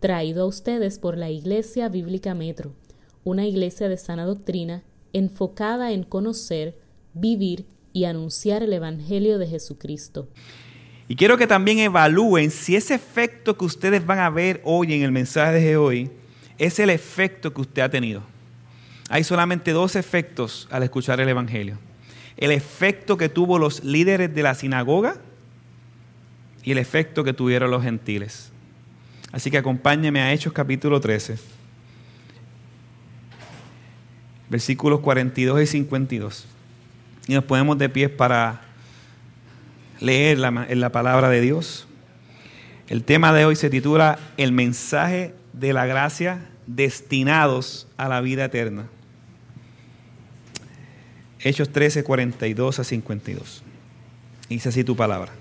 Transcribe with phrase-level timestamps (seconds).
[0.00, 2.72] traído a ustedes por la Iglesia Bíblica Metro,
[3.22, 6.78] una iglesia de sana doctrina enfocada en conocer,
[7.12, 10.28] vivir y anunciar el Evangelio de Jesucristo.
[11.06, 15.02] Y quiero que también evalúen si ese efecto que ustedes van a ver hoy en
[15.02, 16.10] el mensaje de hoy
[16.56, 18.22] es el efecto que usted ha tenido.
[19.08, 21.78] Hay solamente dos efectos al escuchar el Evangelio.
[22.36, 25.16] El efecto que tuvo los líderes de la sinagoga
[26.62, 28.52] y el efecto que tuvieron los gentiles.
[29.32, 31.38] Así que acompáñeme a Hechos capítulo 13,
[34.48, 36.46] versículos 42 y 52.
[37.28, 38.62] Y nos ponemos de pie para
[40.00, 41.86] leer la, en la palabra de Dios.
[42.88, 48.46] El tema de hoy se titula El mensaje de la gracia destinados a la vida
[48.46, 48.86] eterna.
[51.38, 53.62] Hechos 13, 42 a 52.
[54.48, 55.39] Dice así tu palabra.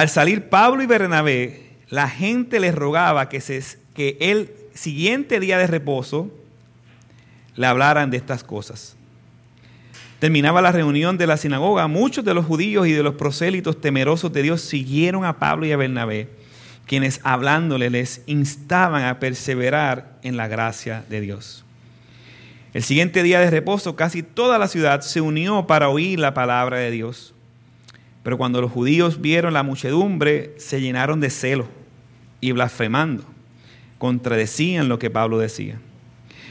[0.00, 5.58] Al salir Pablo y Bernabé, la gente les rogaba que, se, que el siguiente día
[5.58, 6.30] de reposo
[7.54, 8.96] le hablaran de estas cosas.
[10.18, 11.86] Terminaba la reunión de la sinagoga.
[11.86, 15.72] Muchos de los judíos y de los prosélitos temerosos de Dios siguieron a Pablo y
[15.72, 16.30] a Bernabé,
[16.86, 21.66] quienes hablándole les instaban a perseverar en la gracia de Dios.
[22.72, 26.78] El siguiente día de reposo, casi toda la ciudad se unió para oír la palabra
[26.78, 27.34] de Dios.
[28.22, 31.66] Pero cuando los judíos vieron la muchedumbre, se llenaron de celo
[32.40, 33.24] y blasfemando,
[33.98, 35.78] contradecían lo que Pablo decía.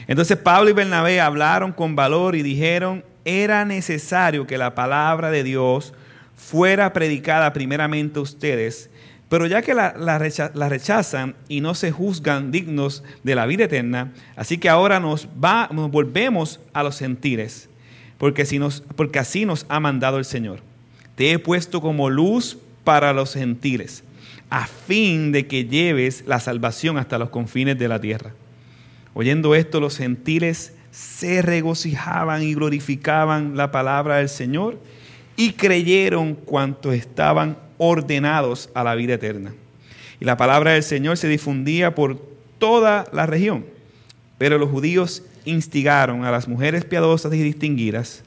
[0.08, 5.44] Entonces Pablo y Bernabé hablaron con valor y dijeron, era necesario que la palabra de
[5.44, 5.92] Dios
[6.34, 8.90] fuera predicada primeramente a ustedes,
[9.28, 14.58] pero ya que la, rechazan y no se juzgan dignos de la vida eterna, así
[14.58, 17.68] que ahora nos, va, nos volvemos a los sentires,
[18.18, 20.69] porque, si nos, porque así nos ha mandado el Señor.
[21.14, 24.04] Te he puesto como luz para los gentiles,
[24.48, 28.32] a fin de que lleves la salvación hasta los confines de la tierra.
[29.14, 34.78] Oyendo esto, los gentiles se regocijaban y glorificaban la palabra del Señor
[35.36, 39.54] y creyeron cuantos estaban ordenados a la vida eterna.
[40.20, 42.20] Y la palabra del Señor se difundía por
[42.58, 43.64] toda la región.
[44.36, 48.22] Pero los judíos instigaron a las mujeres piadosas y distinguidas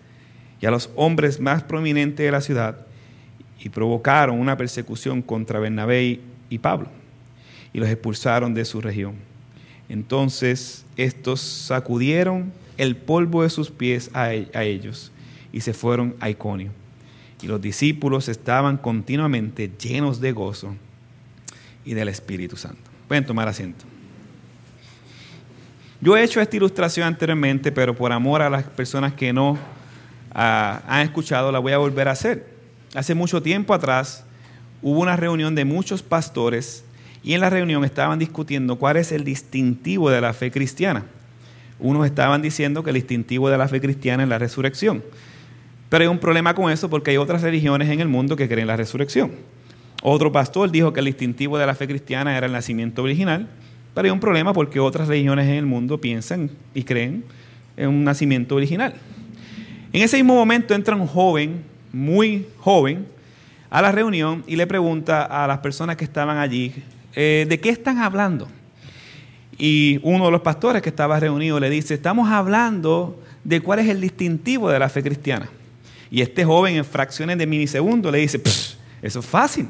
[0.63, 2.77] y a los hombres más prominentes de la ciudad
[3.59, 6.87] y provocaron una persecución contra Bernabé y Pablo
[7.73, 9.15] y los expulsaron de su región.
[9.89, 15.11] Entonces estos sacudieron el polvo de sus pies a, ellos
[15.51, 16.71] y se fueron a Iconio.
[17.41, 20.75] Y los discípulos estaban continuamente llenos de gozo
[21.83, 22.89] y del Espíritu Santo.
[23.09, 23.83] Pueden tomar asiento.
[25.99, 29.57] Yo he hecho esta ilustración anteriormente, pero por amor a las personas que no
[30.33, 32.47] han escuchado, la voy a volver a hacer.
[32.95, 34.25] Hace mucho tiempo atrás
[34.81, 36.83] hubo una reunión de muchos pastores
[37.23, 41.05] y en la reunión estaban discutiendo cuál es el distintivo de la fe cristiana.
[41.79, 45.03] Unos estaban diciendo que el distintivo de la fe cristiana es la resurrección.
[45.89, 48.61] Pero hay un problema con eso porque hay otras religiones en el mundo que creen
[48.61, 49.31] en la resurrección.
[50.01, 53.47] Otro pastor dijo que el distintivo de la fe cristiana era el nacimiento original,
[53.93, 57.23] pero hay un problema porque otras religiones en el mundo piensan y creen
[57.77, 58.95] en un nacimiento original.
[59.93, 63.05] En ese mismo momento entra un joven, muy joven,
[63.69, 66.73] a la reunión y le pregunta a las personas que estaban allí,
[67.13, 68.47] eh, ¿de qué están hablando?
[69.57, 73.87] Y uno de los pastores que estaba reunido le dice, estamos hablando de cuál es
[73.87, 75.47] el distintivo de la fe cristiana.
[76.09, 78.41] Y este joven en fracciones de minisegundos le dice,
[79.01, 79.67] eso es fácil.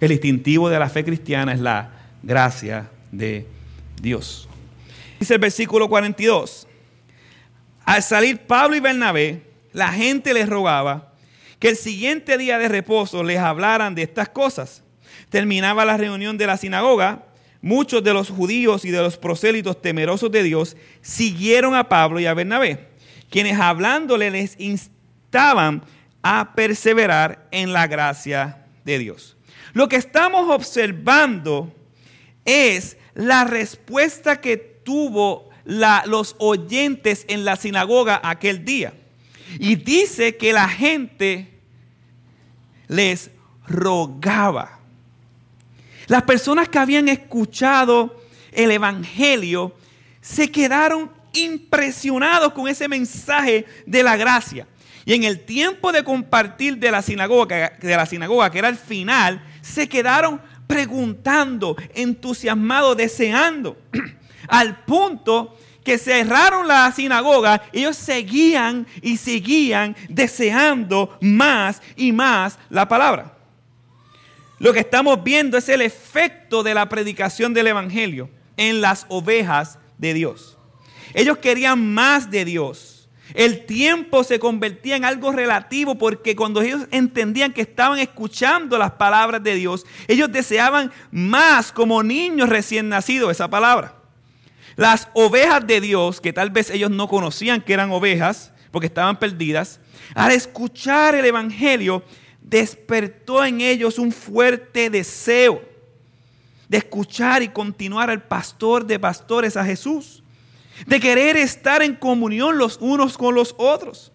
[0.00, 3.46] El distintivo de la fe cristiana es la gracia de
[4.00, 4.48] Dios.
[5.18, 6.66] Dice el versículo 42.
[7.84, 11.12] Al salir Pablo y Bernabé, la gente les rogaba
[11.58, 14.82] que el siguiente día de reposo les hablaran de estas cosas.
[15.28, 17.26] Terminaba la reunión de la sinagoga.
[17.60, 22.26] Muchos de los judíos y de los prosélitos temerosos de Dios siguieron a Pablo y
[22.26, 22.88] a Bernabé,
[23.30, 25.84] quienes hablándole les instaban
[26.22, 29.36] a perseverar en la gracia de Dios.
[29.74, 31.72] Lo que estamos observando
[32.44, 38.94] es la respuesta que tuvo los oyentes en la sinagoga aquel día.
[39.58, 41.48] Y dice que la gente
[42.88, 43.30] les
[43.66, 44.78] rogaba.
[46.06, 48.22] Las personas que habían escuchado
[48.52, 49.74] el Evangelio
[50.20, 54.66] se quedaron impresionados con ese mensaje de la gracia.
[55.04, 58.76] Y en el tiempo de compartir de la sinagoga, de la sinagoga que era el
[58.76, 63.76] final, se quedaron preguntando, entusiasmados, deseando,
[64.48, 72.88] al punto que cerraron la sinagoga, ellos seguían y seguían deseando más y más la
[72.88, 73.36] palabra.
[74.58, 79.80] lo que estamos viendo es el efecto de la predicación del Evangelio en las ovejas
[79.98, 80.56] de Dios.
[81.14, 83.08] Ellos querían más de Dios.
[83.34, 88.92] El tiempo se convertía en algo relativo porque cuando ellos entendían que estaban escuchando las
[88.92, 94.01] palabras de Dios, ellos deseaban más como niños recién nacidos esa palabra.
[94.76, 99.18] Las ovejas de Dios, que tal vez ellos no conocían que eran ovejas porque estaban
[99.18, 99.80] perdidas,
[100.14, 102.02] al escuchar el Evangelio,
[102.40, 105.62] despertó en ellos un fuerte deseo
[106.68, 110.22] de escuchar y continuar al pastor de pastores, a Jesús,
[110.86, 114.10] de querer estar en comunión los unos con los otros.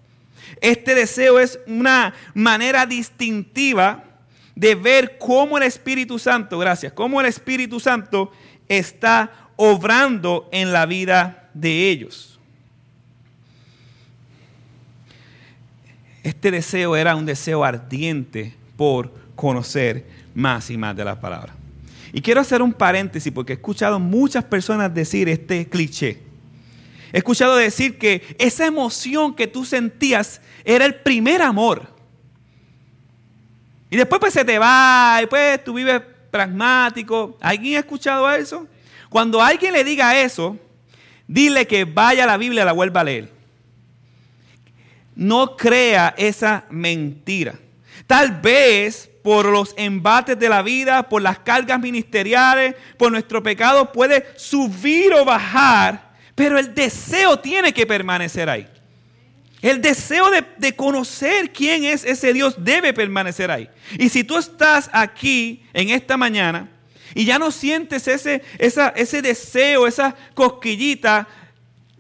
[0.60, 4.04] Este deseo es una manera distintiva
[4.56, 8.32] de ver cómo el Espíritu Santo, gracias, cómo el Espíritu Santo
[8.68, 12.40] está obrando en la vida de ellos.
[16.24, 21.54] Este deseo era un deseo ardiente por conocer más y más de la palabra.
[22.14, 26.22] Y quiero hacer un paréntesis porque he escuchado muchas personas decir este cliché.
[27.12, 31.88] He escuchado decir que esa emoción que tú sentías era el primer amor.
[33.90, 37.38] Y después pues se te va y pues tú vives pragmático.
[37.42, 38.68] ¿Alguien ha escuchado eso?
[39.10, 40.58] Cuando alguien le diga eso,
[41.28, 43.32] dile que vaya a la Biblia y la vuelva a leer.
[45.16, 47.56] No crea esa mentira.
[48.06, 53.92] Tal vez por los embates de la vida, por las cargas ministeriales, por nuestro pecado,
[53.92, 58.68] puede subir o bajar, pero el deseo tiene que permanecer ahí.
[59.62, 63.68] El deseo de, de, conocer quién es ese Dios debe permanecer ahí.
[63.98, 66.70] Y si tú estás aquí en esta mañana
[67.14, 71.28] y ya no sientes ese, ese deseo, esa cosquillita,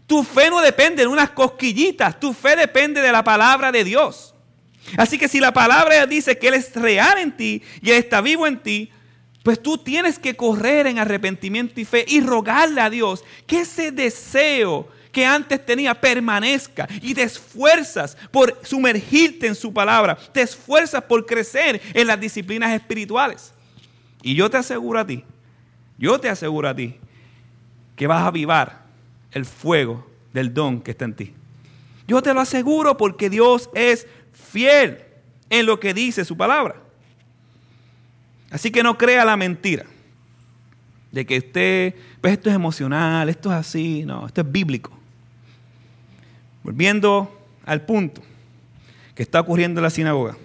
[0.05, 4.33] tu fe no depende de unas cosquillitas, tu fe depende de la palabra de Dios.
[4.95, 8.21] Así que si la palabra dice que Él es real en ti y Él está
[8.21, 8.89] vivo en ti,
[9.43, 13.91] pues tú tienes que correr en arrepentimiento y fe y rogarle a Dios que ese
[13.91, 21.03] deseo que antes tenía permanezca y te esfuerzas por sumergirte en su palabra, te esfuerzas
[21.03, 23.53] por crecer en las disciplinas espirituales.
[24.21, 25.23] Y yo te aseguro a ti,
[25.97, 26.95] yo te aseguro a ti
[27.95, 28.85] que vas a avivar
[29.31, 31.33] el fuego del don que está en ti.
[32.07, 34.99] Yo te lo aseguro porque Dios es fiel
[35.49, 36.75] en lo que dice su palabra.
[38.49, 39.85] Así que no crea la mentira
[41.11, 44.91] de que usted, pues esto es emocional, esto es así, no, esto es bíblico.
[46.63, 48.21] Volviendo al punto
[49.15, 50.37] que está ocurriendo en la sinagoga.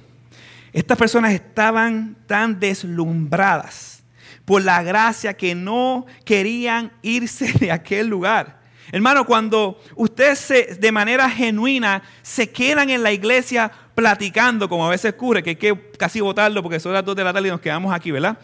[0.73, 4.03] Estas personas estaban tan deslumbradas
[4.45, 8.61] por la gracia que no querían irse de aquel lugar.
[8.91, 15.15] Hermano, cuando ustedes de manera genuina se quedan en la iglesia platicando, como a veces
[15.15, 17.61] ocurre, que hay que casi votarlo porque son las dos de la tarde y nos
[17.61, 18.39] quedamos aquí, ¿verdad?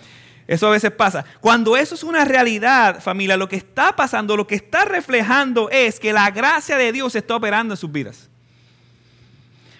[0.46, 1.24] Eso a veces pasa.
[1.40, 6.00] Cuando eso es una realidad, familia, lo que está pasando, lo que está reflejando es
[6.00, 8.30] que la gracia de Dios está operando en sus vidas.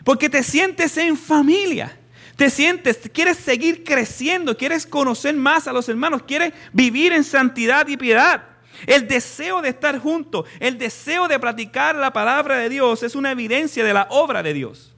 [0.04, 1.98] Porque te sientes en familia
[2.38, 7.88] te sientes, quieres seguir creciendo, quieres conocer más a los hermanos, quieres vivir en santidad
[7.88, 8.44] y piedad.
[8.87, 13.32] El deseo de estar juntos, el deseo de practicar la palabra de Dios es una
[13.32, 14.94] evidencia de la obra de Dios.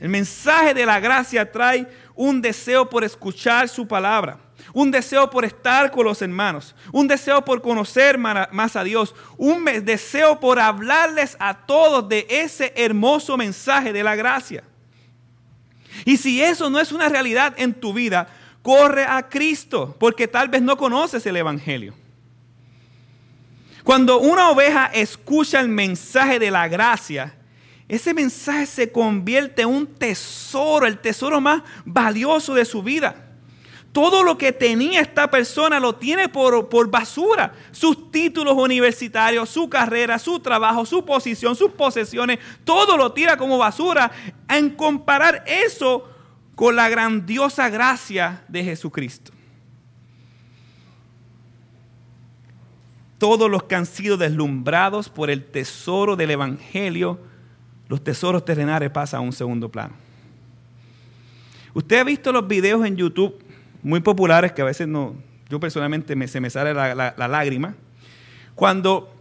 [0.00, 4.38] El mensaje de la gracia trae un deseo por escuchar su palabra,
[4.72, 9.62] un deseo por estar con los hermanos, un deseo por conocer más a Dios, un
[9.84, 14.64] deseo por hablarles a todos de ese hermoso mensaje de la gracia.
[16.04, 18.28] Y si eso no es una realidad en tu vida,
[18.62, 21.94] corre a Cristo, porque tal vez no conoces el Evangelio.
[23.84, 27.34] Cuando una oveja escucha el mensaje de la gracia,
[27.88, 33.25] ese mensaje se convierte en un tesoro, el tesoro más valioso de su vida.
[33.96, 37.54] Todo lo que tenía esta persona lo tiene por, por, basura.
[37.72, 43.56] Sus títulos universitarios, su carrera, su trabajo, su posición, sus posesiones, todo lo tira como
[43.56, 44.12] basura
[44.50, 46.06] en comparar eso
[46.54, 49.32] con la grandiosa gracia de Jesucristo.
[53.16, 57.18] Todos los que han sido deslumbrados por el tesoro del Evangelio,
[57.88, 59.94] los tesoros terrenales pasan a un segundo plano.
[61.72, 63.45] Usted ha visto los videos en YouTube
[63.86, 65.14] muy populares que a veces no,
[65.48, 67.76] yo personalmente me, se me sale la, lágrima.
[68.56, 69.14] Cuando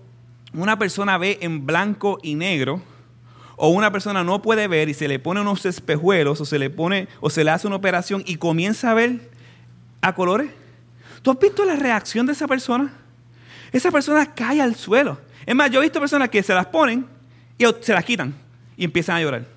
[0.56, 2.82] una persona ve en blanco y negro,
[3.58, 6.72] o una persona no puede ver y se le pone unos espejuelos o se le
[6.72, 9.30] pone o se le hace una operación y comienza a ver
[10.02, 10.50] a colores.
[11.22, 12.92] ¿Tú has visto la reacción de esa persona?
[13.72, 15.20] Esa persona cae al suelo.
[15.46, 17.06] Es más, yo he visto personas que se las ponen
[17.60, 18.34] y se las quitan
[18.76, 19.55] y empiezan a llorar.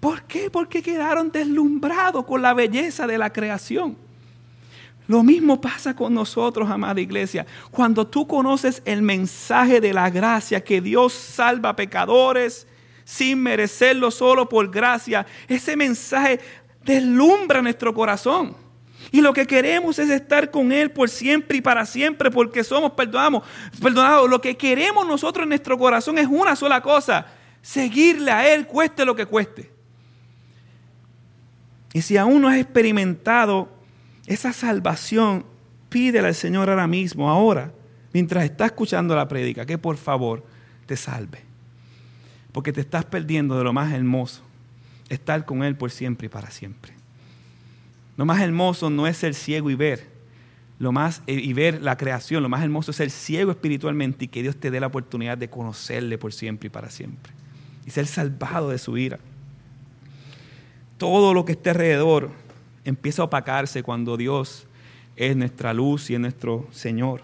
[0.00, 0.50] ¿Por qué?
[0.50, 3.96] Porque quedaron deslumbrados con la belleza de la creación.
[5.06, 7.44] Lo mismo pasa con nosotros, amada iglesia.
[7.70, 12.66] Cuando tú conoces el mensaje de la gracia, que Dios salva pecadores
[13.04, 16.38] sin merecerlo solo por gracia, ese mensaje
[16.84, 18.56] deslumbra nuestro corazón.
[19.10, 22.92] Y lo que queremos es estar con Él por siempre y para siempre, porque somos
[22.92, 23.42] perdonados.
[23.82, 24.30] perdonados.
[24.30, 27.26] Lo que queremos nosotros en nuestro corazón es una sola cosa,
[27.60, 29.79] seguirle a Él, cueste lo que cueste.
[31.92, 33.68] Y si aún no has experimentado
[34.26, 35.44] esa salvación,
[35.88, 37.72] pídele al Señor ahora mismo, ahora,
[38.12, 40.44] mientras está escuchando la prédica, que por favor
[40.86, 41.40] te salve.
[42.52, 44.42] Porque te estás perdiendo de lo más hermoso,
[45.08, 46.92] estar con Él por siempre y para siempre.
[48.16, 50.06] Lo más hermoso no es ser ciego y ver,
[50.78, 54.28] lo más, eh, y ver la creación, lo más hermoso es ser ciego espiritualmente y
[54.28, 57.32] que Dios te dé la oportunidad de conocerle por siempre y para siempre.
[57.86, 59.18] Y ser salvado de su ira.
[61.00, 62.30] Todo lo que esté alrededor
[62.84, 64.66] empieza a opacarse cuando Dios
[65.16, 67.22] es nuestra luz y es nuestro Señor.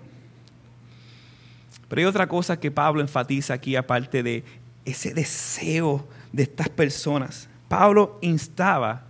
[1.87, 4.45] Pero hay otra cosa que Pablo enfatiza aquí, aparte de
[4.87, 7.51] ese deseo de estas personas.
[7.69, 9.05] Pablo instaba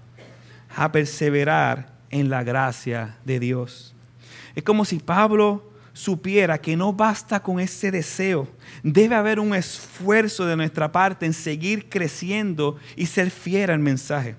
[0.75, 3.95] a perseverar en la gracia de Dios.
[4.57, 8.49] Es como si Pablo supiera que no basta con ese deseo.
[8.83, 14.35] Debe haber un esfuerzo de nuestra parte en seguir creciendo y ser fiel al mensaje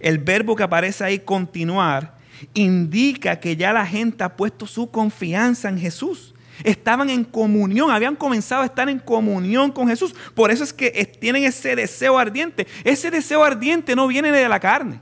[0.00, 2.14] el verbo que aparece ahí, continuar,
[2.54, 6.34] indica que ya la gente ha puesto su confianza en Jesús.
[6.64, 10.14] Estaban en comunión, habían comenzado a estar en comunión con Jesús.
[10.34, 12.66] Por eso es que tienen ese deseo ardiente.
[12.84, 15.00] Ese deseo ardiente no viene de la carne.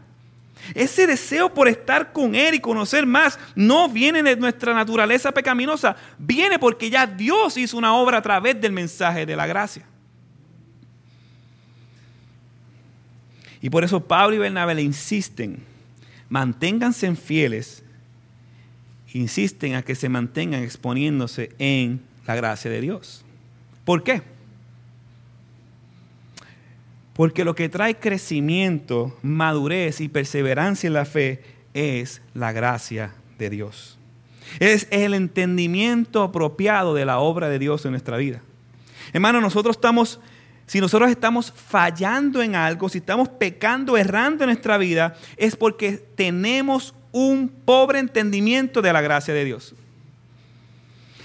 [0.74, 5.96] Ese deseo por estar con Él y conocer más no viene de nuestra naturaleza pecaminosa,
[6.18, 9.84] viene porque ya Dios hizo una obra a través del mensaje de la gracia.
[13.60, 15.58] Y por eso Pablo y Bernabé le insisten,
[16.28, 17.82] manténganse fieles,
[19.12, 23.24] insisten a que se mantengan exponiéndose en la gracia de Dios.
[23.84, 24.22] ¿Por qué?
[27.14, 31.42] Porque lo que trae crecimiento, madurez y perseverancia en la fe
[31.74, 33.98] es la gracia de Dios.
[34.60, 38.40] Es el entendimiento apropiado de la obra de Dios en nuestra vida.
[39.12, 40.20] Hermano, nosotros estamos
[40.68, 45.92] si nosotros estamos fallando en algo, si estamos pecando, errando en nuestra vida, es porque
[45.92, 49.74] tenemos un pobre entendimiento de la gracia de Dios.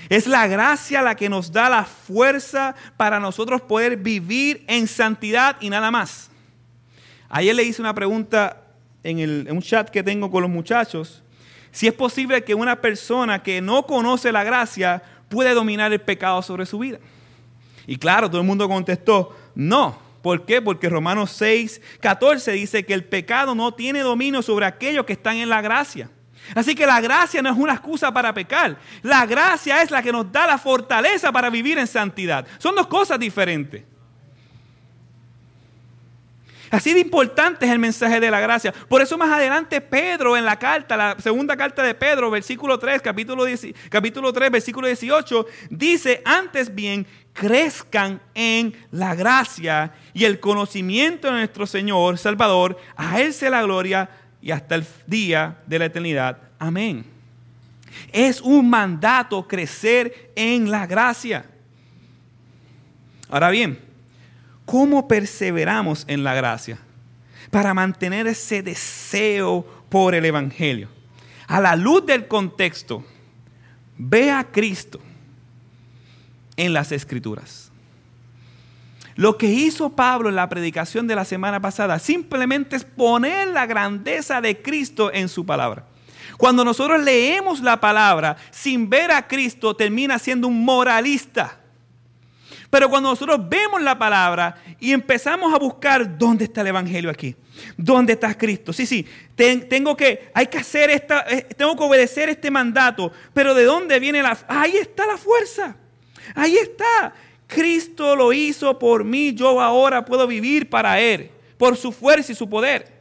[0.07, 5.57] Es la gracia la que nos da la fuerza para nosotros poder vivir en santidad
[5.59, 6.31] y nada más.
[7.27, 8.61] Ayer le hice una pregunta
[9.03, 11.21] en, en, un chat que tengo con los muchachos.
[11.69, 16.41] Si es posible que una persona que no conoce la gracia puede dominar el pecado
[16.41, 16.99] sobre su vida.
[17.87, 19.97] Y claro, todo el mundo contestó, no.
[20.21, 20.61] ¿Por qué?
[20.61, 25.35] Porque Romanos 6, 14 dice que el pecado no tiene dominio sobre aquellos que están
[25.35, 26.09] en la gracia.
[26.55, 28.77] Así que la gracia no es una excusa para pecar.
[29.01, 32.45] La gracia es la que nos da la fortaleza para vivir en santidad.
[32.57, 33.83] Son dos cosas diferentes.
[36.73, 38.71] Así de importante es el mensaje de la gracia.
[38.71, 42.99] Por eso más adelante Pedro en la carta, la segunda carta de Pedro, versículo 3,
[42.99, 50.39] capítulo, 10, capítulo 3, versículo 18, dice, antes bien, crezcan en la gracia y el
[50.39, 52.75] conocimiento de nuestro Señor Salvador.
[52.95, 54.09] A Él sea la gloria
[54.41, 56.39] y hasta el día de la eternidad.
[56.57, 57.05] Amén.
[58.11, 61.45] Es un mandato crecer en la gracia.
[63.29, 63.92] Ahora bien,
[64.65, 66.79] ¿Cómo perseveramos en la gracia?
[67.51, 70.89] Para mantener ese deseo por el Evangelio.
[71.47, 73.03] A la luz del contexto,
[73.97, 74.99] ve a Cristo
[76.55, 77.71] en las Escrituras.
[79.15, 83.65] Lo que hizo Pablo en la predicación de la semana pasada simplemente es poner la
[83.65, 85.85] grandeza de Cristo en su palabra.
[86.37, 91.59] Cuando nosotros leemos la palabra sin ver a Cristo, termina siendo un moralista.
[92.73, 97.35] Pero cuando nosotros vemos la palabra y empezamos a buscar dónde está el evangelio aquí,
[97.77, 98.73] dónde está Cristo.
[98.73, 103.11] Sí, sí, tengo que, hay que hacer esta, eh, tengo que obedecer este mandato.
[103.31, 104.35] Pero ¿de dónde viene la?
[104.47, 105.75] Ahí está la fuerza.
[106.33, 107.13] Ahí está.
[107.45, 109.35] Cristo lo hizo por mí.
[109.35, 112.91] Yo ahora puedo vivir para Él, por su fuerza y su poder.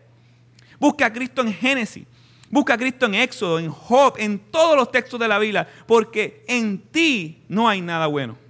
[0.79, 2.05] Busca a Cristo en Génesis.
[2.51, 6.45] Busca a Cristo en Éxodo, en Job, en todos los textos de la Biblia, porque
[6.47, 8.42] en ti no hay nada bueno.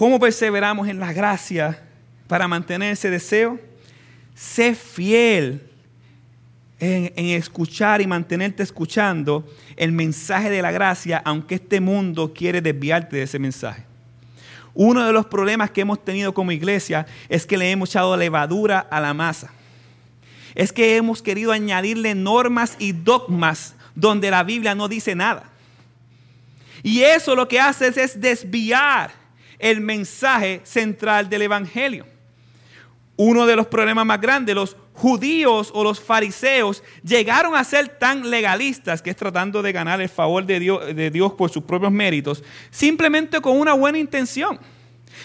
[0.00, 1.78] ¿Cómo perseveramos en la gracia
[2.26, 3.60] para mantener ese deseo?
[4.34, 5.60] Sé fiel
[6.78, 13.16] en, escuchar y mantenerte escuchando el mensaje de la gracia, aunque este mundo quiere desviarte
[13.16, 13.84] de ese mensaje.
[14.72, 18.78] Uno de los problemas que hemos tenido como iglesia es que le hemos echado levadura
[18.78, 19.52] a la masa.
[20.54, 25.50] Es que hemos querido añadirle normas y dogmas donde la Biblia no dice nada.
[26.82, 29.19] Y eso lo que hace es desviar
[29.60, 32.06] el mensaje central del Evangelio.
[33.16, 38.30] Uno de los problemas más grandes, los judíos o los fariseos llegaron a ser tan
[38.30, 43.40] legalistas, que es tratando de ganar el favor de Dios, por sus propios méritos, simplemente
[43.40, 44.58] con una buena intención.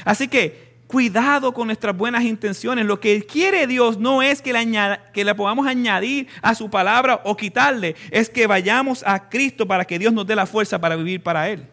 [0.03, 2.85] Así que cuidado con nuestras buenas intenciones.
[2.85, 7.21] Lo que quiere Dios no es que le, que le podamos añadir a su palabra
[7.23, 10.95] o quitarle, es que vayamos a Cristo para que Dios nos dé la fuerza para
[10.95, 11.67] vivir para Él.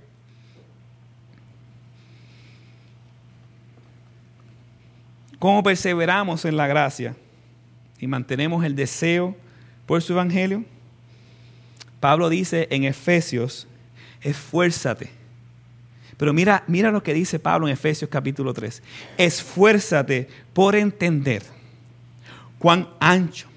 [5.42, 7.16] ¿Cómo perseveramos en la gracia
[7.98, 9.34] y mantenemos el deseo
[9.86, 10.64] por su evangelio?
[11.98, 13.66] Pablo dice en Efesios,
[14.20, 15.10] esfuérzate.
[16.16, 18.84] Pero mira, mira lo que dice Pablo en Efesios capítulo 3.
[19.18, 21.42] Esfuérzate por entender
[22.60, 23.48] cuán ancho,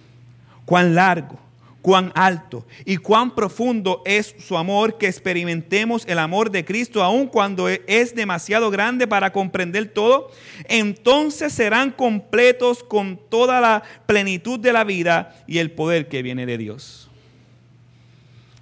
[0.66, 1.38] cuán largo,
[1.86, 7.28] cuán alto y cuán profundo es su amor, que experimentemos el amor de Cristo aun
[7.28, 10.32] cuando es demasiado grande para comprender todo,
[10.68, 16.48] entonces serán completos con toda la plenitud de la vida y el poder que viene
[16.48, 17.08] de Dios.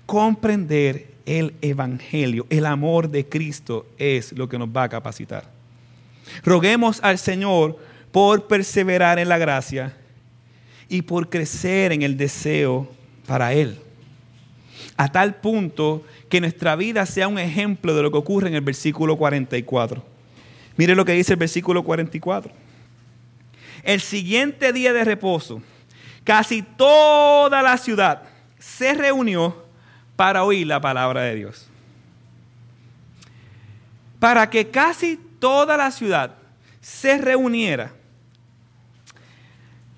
[0.05, 5.49] Comprender el Evangelio, el amor de Cristo es lo que nos va a capacitar.
[6.43, 7.79] Roguemos al Señor
[8.11, 9.95] por perseverar en la gracia
[10.89, 12.89] y por crecer en el deseo
[13.25, 13.79] para Él.
[14.97, 18.61] A tal punto que nuestra vida sea un ejemplo de lo que ocurre en el
[18.61, 20.03] versículo 44.
[20.77, 22.51] Mire lo que dice el versículo 44.
[23.83, 25.61] El siguiente día de reposo,
[26.23, 28.23] casi toda la ciudad
[28.57, 29.63] se reunió
[30.15, 31.67] para oír la palabra de Dios.
[34.19, 36.35] Para que casi toda la ciudad
[36.79, 37.93] se reuniera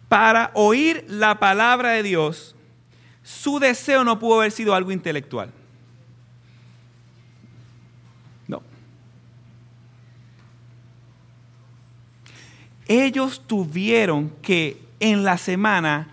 [0.08, 2.56] para oír la palabra de Dios,
[3.26, 5.52] su deseo no pudo haber sido algo intelectual.
[8.48, 8.62] No.
[12.88, 16.08] Ellos tuvieron que en la semana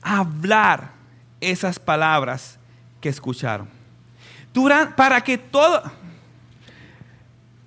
[0.00, 0.92] hablar
[1.40, 2.56] esas palabras
[3.00, 3.68] que escucharon.
[4.96, 5.82] para que todo...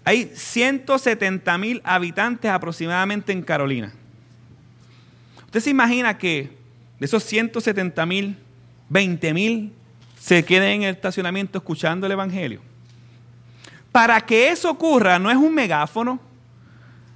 [0.05, 3.91] Hay 170 mil habitantes aproximadamente en Carolina.
[5.43, 6.57] Usted se imagina que
[6.97, 8.46] de esos 170 mil
[8.89, 9.73] 20 mil
[10.19, 12.61] se queden en el estacionamiento escuchando el Evangelio.
[13.91, 16.19] Para que eso ocurra, no es un megáfono,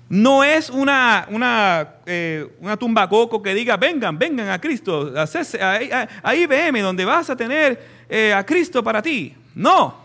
[0.09, 6.35] no es una, una, eh, una tumba coco que diga, vengan, vengan a Cristo, a,
[6.35, 9.35] IBM, donde vas a tener eh, a Cristo para ti.
[9.55, 9.95] No,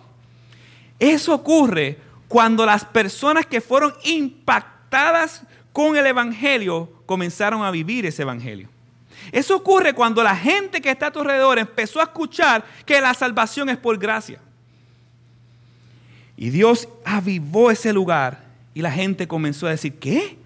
[0.98, 1.98] eso ocurre
[2.28, 8.68] cuando las personas que fueron impactadas con el Evangelio comenzaron a vivir ese Evangelio.
[9.32, 13.14] Eso ocurre cuando la gente que está a tu alrededor empezó a escuchar que la
[13.14, 14.40] salvación es por gracia.
[16.36, 20.38] Y Dios avivó ese lugar y la gente comenzó a decir, ¿qué?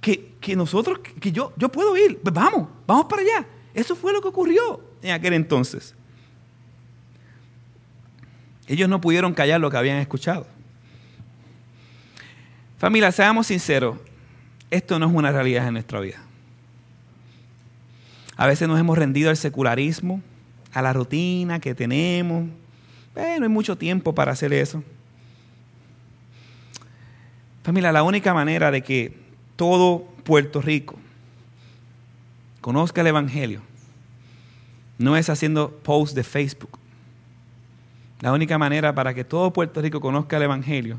[0.00, 3.46] Que, nosotros, que yo, yo puedo ir, pues vamos, vamos para allá.
[3.74, 5.94] Eso fue lo que ocurrió en aquel entonces.
[8.68, 10.46] Ellos no pudieron callar lo que habían escuchado.
[12.78, 13.98] Familia, seamos sinceros,
[14.70, 16.25] esto no es una realidad en nuestra vida.
[18.36, 20.20] A veces nos hemos rendido al secularismo,
[20.72, 22.44] a la rutina que tenemos.
[23.14, 24.82] no hay mucho tiempo para hacer eso.
[27.62, 29.16] Familia, la única manera de que
[29.56, 30.96] todo Puerto Rico
[32.60, 33.62] conozca el Evangelio
[34.98, 36.78] no es haciendo posts de Facebook.
[38.20, 40.98] La única manera para que todo Puerto Rico conozca el Evangelio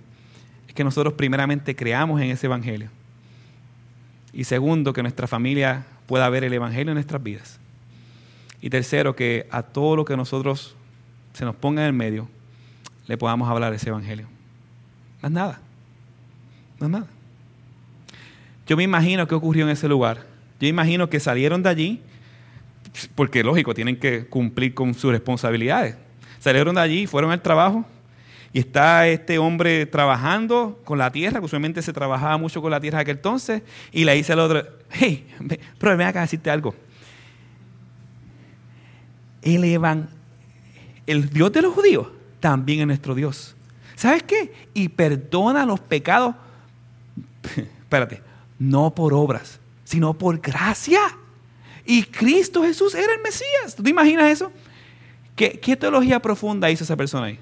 [0.68, 2.90] es que nosotros primeramente creamos en ese Evangelio.
[4.34, 7.60] Y segundo, que nuestra familia pueda ver el Evangelio en nuestras vidas.
[8.62, 10.76] Y tercero, que a todo lo que nosotros
[11.34, 12.28] se nos ponga en el medio,
[13.06, 14.28] le podamos hablar ese Evangelio.
[15.22, 15.62] Más nada.
[16.80, 17.08] Más nada.
[18.66, 20.26] Yo me imagino qué ocurrió en ese lugar.
[20.60, 22.02] Yo imagino que salieron de allí,
[23.16, 25.96] porque lógico, tienen que cumplir con sus responsabilidades.
[26.40, 27.86] Salieron de allí, fueron al trabajo,
[28.54, 32.80] y está este hombre trabajando con la tierra, que usualmente se trabajaba mucho con la
[32.80, 35.28] tierra aquel entonces, y le dice al otro, hey,
[35.78, 36.74] pero ven acá a decirte algo.
[39.42, 40.10] El, evan,
[41.06, 42.08] el Dios de los judíos
[42.40, 43.56] también es nuestro Dios.
[43.96, 44.54] ¿Sabes qué?
[44.74, 46.36] Y perdona los pecados,
[47.56, 48.22] espérate,
[48.60, 51.02] no por obras, sino por gracia.
[51.86, 53.76] Y Cristo Jesús era el Mesías.
[53.76, 54.52] ¿Tú te imaginas eso?
[55.36, 57.40] ¿Qué, qué teología profunda hizo esa persona ahí?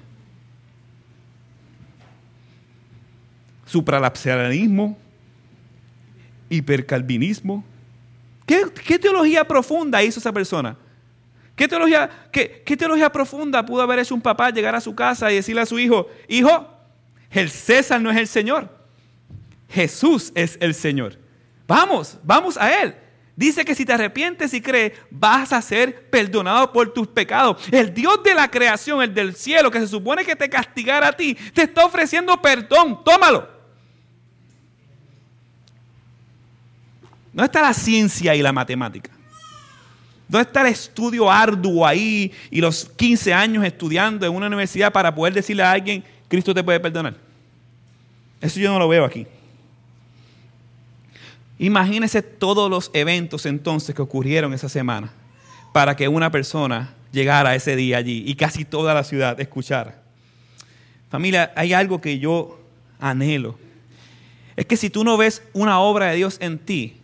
[3.66, 4.96] Supralapsarianismo,
[6.48, 7.64] hipercalvinismo.
[8.46, 10.76] ¿Qué, ¿Qué, teología profunda hizo esa persona?
[11.54, 15.30] ¿Qué teología, qué, ¿Qué teología profunda pudo haber hecho un papá llegar a su casa
[15.32, 16.68] y decirle a su hijo, hijo,
[17.30, 18.70] el César no es el Señor,
[19.68, 21.18] Jesús es el Señor.
[21.66, 22.94] Vamos, vamos a Él.
[23.34, 27.62] Dice que si te arrepientes y crees, vas a ser perdonado por tus pecados.
[27.70, 31.12] El Dios de la creación, el del cielo, que se supone que te castigara a
[31.12, 33.04] ti, te está ofreciendo perdón.
[33.04, 33.55] Tómalo.
[37.36, 39.10] ¿Dónde está la ciencia y la matemática?
[40.26, 45.14] ¿Dónde está el estudio arduo ahí y los 15 años estudiando en una universidad para
[45.14, 47.14] poder decirle a alguien, Cristo te puede perdonar?
[48.40, 49.26] Eso yo no lo veo aquí.
[51.58, 55.10] Imagínese todos los eventos entonces que ocurrieron esa semana
[55.74, 60.00] para que una persona llegara ese día allí y casi toda la ciudad escuchara.
[61.10, 62.58] Familia, hay algo que yo
[62.98, 63.58] anhelo.
[64.56, 66.96] Es que si tú no ves una obra de Dios en ti,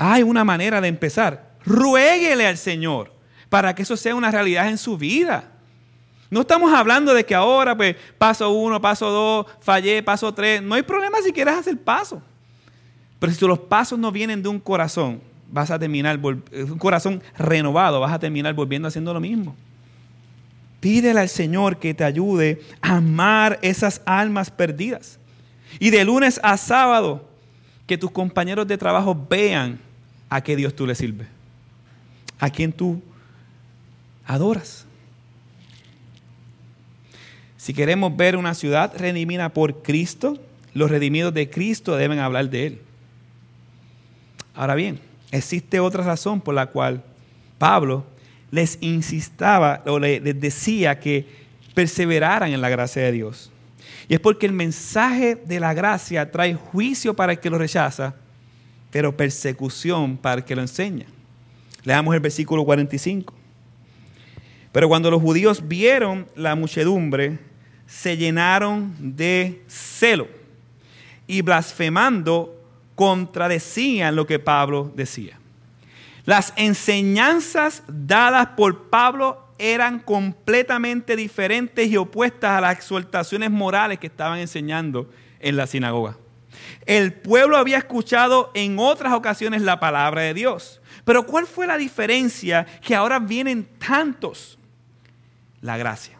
[0.00, 1.50] hay una manera de empezar.
[1.62, 3.12] Ruéguele al Señor
[3.50, 5.44] para que eso sea una realidad en su vida.
[6.30, 10.62] No estamos hablando de que ahora, pues, paso uno, paso dos, fallé, paso tres.
[10.62, 12.22] No hay problema si quieres hacer paso.
[13.18, 18.00] Pero si los pasos no vienen de un corazón, vas a terminar, un corazón renovado,
[18.00, 19.54] vas a terminar volviendo haciendo lo mismo.
[20.80, 25.18] Pídele al Señor que te ayude a amar esas almas perdidas.
[25.78, 27.28] Y de lunes a sábado,
[27.86, 29.89] que tus compañeros de trabajo vean
[30.30, 31.26] a qué Dios tú le sirves,
[32.38, 33.02] a quien tú
[34.24, 34.86] adoras.
[37.56, 40.38] Si queremos ver una ciudad redimida por Cristo,
[40.72, 42.80] los redimidos de Cristo deben hablar de Él.
[44.54, 47.02] Ahora bien, existe otra razón por la cual
[47.58, 48.06] Pablo
[48.50, 51.26] les insistaba o les decía que
[51.74, 53.50] perseveraran en la gracia de Dios.
[54.08, 58.14] Y es porque el mensaje de la gracia trae juicio para el que lo rechaza,
[58.90, 61.06] pero persecución para el que lo enseña.
[61.84, 63.34] Leamos el versículo 45.
[64.72, 67.38] Pero cuando los judíos vieron la muchedumbre,
[67.86, 70.28] se llenaron de celo
[71.26, 72.56] y blasfemando
[72.94, 75.38] contradecían lo que Pablo decía.
[76.24, 84.06] Las enseñanzas dadas por Pablo eran completamente diferentes y opuestas a las exhortaciones morales que
[84.06, 86.16] estaban enseñando en la sinagoga.
[86.86, 90.80] El pueblo había escuchado en otras ocasiones la palabra de Dios.
[91.04, 94.58] Pero ¿cuál fue la diferencia que ahora vienen tantos?
[95.60, 96.18] La gracia.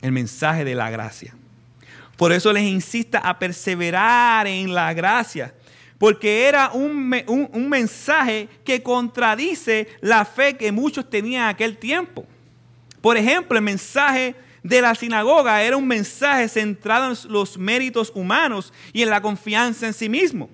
[0.00, 1.34] El mensaje de la gracia.
[2.16, 5.54] Por eso les insista a perseverar en la gracia,
[5.98, 7.08] porque era un,
[7.68, 12.26] mensaje que contradice la fe que muchos tenían en aquel tiempo.
[13.00, 18.72] Por ejemplo, el mensaje de la sinagoga era un mensaje centrado en los méritos humanos
[18.92, 20.48] y en la confianza en sí mismo.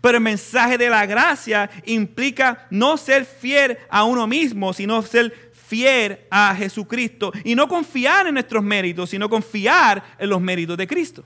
[0.00, 5.52] Pero el mensaje de la gracia implica no ser fiel a uno mismo, sino ser
[5.52, 10.86] fiel a Jesucristo y no confiar en nuestros méritos, sino confiar en los méritos de
[10.86, 11.24] Cristo.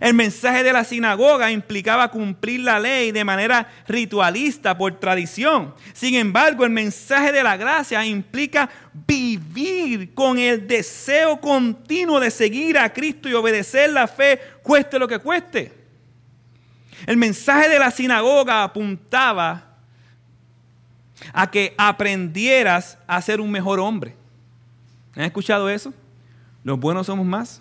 [0.00, 5.74] El mensaje de la sinagoga implicaba cumplir la ley de manera ritualista por tradición.
[5.92, 8.70] Sin embargo, el mensaje de la gracia implica
[9.06, 15.08] vivir con el deseo continuo de seguir a Cristo y obedecer la fe, cueste lo
[15.08, 15.72] que cueste.
[17.06, 19.64] El mensaje de la sinagoga apuntaba
[21.32, 24.14] a que aprendieras a ser un mejor hombre.
[25.16, 25.92] ¿Han escuchado eso?
[26.62, 27.60] Los buenos somos más.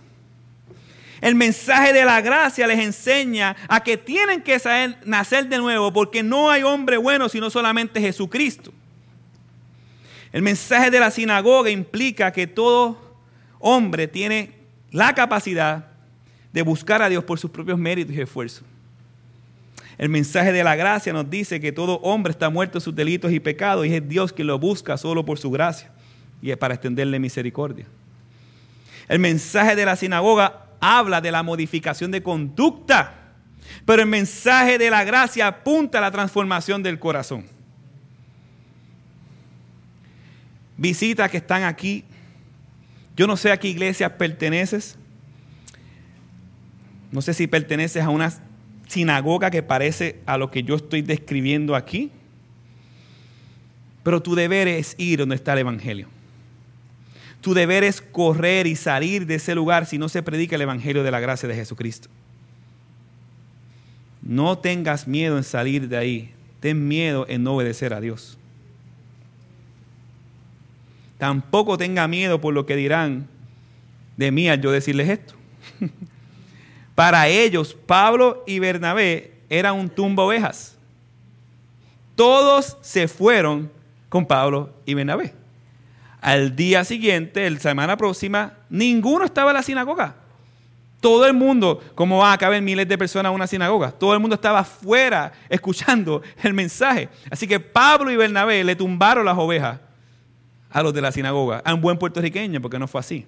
[1.21, 4.59] El mensaje de la gracia les enseña a que tienen que
[5.05, 8.71] nacer de nuevo porque no hay hombre bueno sino solamente Jesucristo.
[10.31, 13.15] El mensaje de la sinagoga implica que todo
[13.59, 14.51] hombre tiene
[14.91, 15.87] la capacidad
[16.53, 18.63] de buscar a Dios por sus propios méritos y esfuerzos.
[19.97, 23.31] El mensaje de la gracia nos dice que todo hombre está muerto en sus delitos
[23.31, 25.89] y pecados y es Dios quien lo busca solo por su gracia
[26.41, 27.87] y es para extenderle misericordia.
[29.07, 33.13] El mensaje de la sinagoga habla de la modificación de conducta,
[33.85, 37.45] pero el mensaje de la gracia apunta a la transformación del corazón.
[40.77, 42.03] Visitas que están aquí.
[43.15, 44.97] Yo no sé a qué iglesia perteneces.
[47.11, 48.31] No sé si perteneces a una
[48.87, 52.11] sinagoga que parece a lo que yo estoy describiendo aquí.
[54.03, 56.07] Pero tu deber es ir donde está el Evangelio.
[57.47, 61.01] Tu deber es correr y salir de ese lugar si no se predica el Evangelio
[61.01, 62.09] de la gracia de Jesucristo.
[64.21, 66.33] No tengas miedo en salir de ahí.
[66.59, 68.37] Ten miedo en no obedecer a Dios.
[71.17, 73.29] Tampoco tenga miedo por lo que dirán
[74.17, 75.33] de mí al yo decirles esto.
[76.95, 80.75] Para ellos, Pablo y Bernabé eran un tumbo ovejas.
[82.17, 83.71] Todos se fueron
[84.09, 85.46] con Pablo y Bernabé.
[86.27, 90.13] Al día siguiente, la semana próxima, ninguno estaba en la sinagoga.
[90.99, 93.93] Todo el mundo, como va a caber miles de personas en una sinagoga?
[93.93, 97.07] Todo el mundo estaba afuera escuchando el mensaje.
[97.31, 99.79] Así que Pablo y Bernabé le tumbaron las ovejas
[100.69, 103.25] a los de la sinagoga, a un buen puertorriqueño, porque no fue así.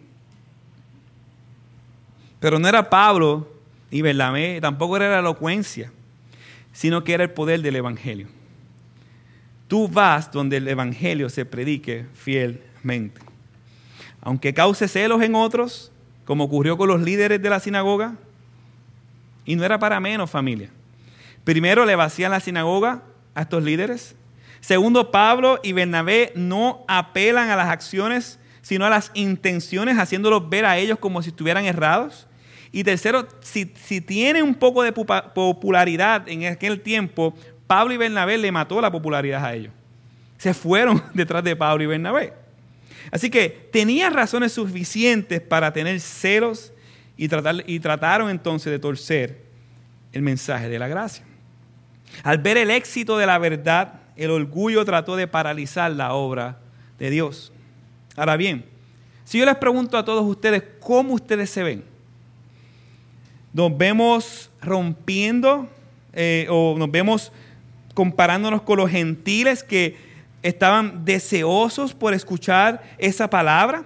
[2.41, 3.49] Pero no era Pablo
[3.89, 5.89] y Bernabé, tampoco era la elocuencia,
[6.73, 8.27] sino que era el poder del Evangelio.
[9.69, 12.07] Tú vas donde el Evangelio se predique
[14.21, 15.91] Aunque cause celos en otros,
[16.25, 18.15] como ocurrió con los líderes de la sinagoga,
[19.45, 20.69] y no era para menos familia.
[21.43, 23.01] Primero le vacían la sinagoga
[23.33, 24.15] a estos líderes.
[24.59, 30.65] Segundo, Pablo y Bernabé no apelan a las acciones, sino a las intenciones, haciéndolos ver
[30.65, 32.27] a ellos como si estuvieran errados.
[32.71, 37.33] Y tercero, si, si tiene un poco de popularidad en aquel tiempo,
[37.65, 39.73] Pablo y Bernabé le mató la popularidad a ellos.
[40.37, 42.33] Se fueron detrás de Pablo y Bernabé.
[43.11, 46.73] Así que tenía razones suficientes para tener celos
[47.17, 49.41] y, tratar, y trataron entonces de torcer
[50.13, 51.23] el mensaje de la gracia.
[52.23, 56.59] Al ver el éxito de la verdad, el orgullo trató de paralizar la obra
[56.97, 57.51] de Dios.
[58.15, 58.65] Ahora bien,
[59.23, 61.83] si yo les pregunto a todos ustedes, ¿cómo ustedes se ven?
[63.53, 65.69] ¿Nos vemos rompiendo
[66.13, 67.31] eh, o nos vemos
[67.93, 70.08] comparándonos con los gentiles que
[70.41, 73.85] estaban deseosos por escuchar esa palabra?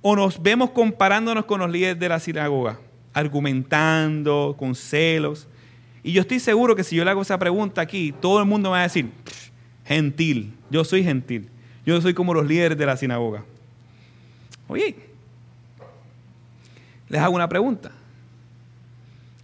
[0.00, 2.78] ¿O nos vemos comparándonos con los líderes de la sinagoga,
[3.12, 5.46] argumentando, con celos?
[6.02, 8.70] Y yo estoy seguro que si yo le hago esa pregunta aquí, todo el mundo
[8.70, 9.12] va a decir,
[9.84, 11.48] gentil, yo soy gentil,
[11.86, 13.44] yo soy como los líderes de la sinagoga.
[14.66, 14.96] Oye,
[17.08, 17.92] les hago una pregunta,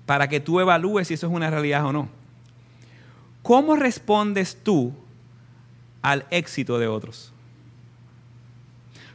[0.06, 2.08] para que tú evalúes si eso es una realidad o no.
[3.42, 4.92] ¿Cómo respondes tú
[6.02, 7.32] al éxito de otros?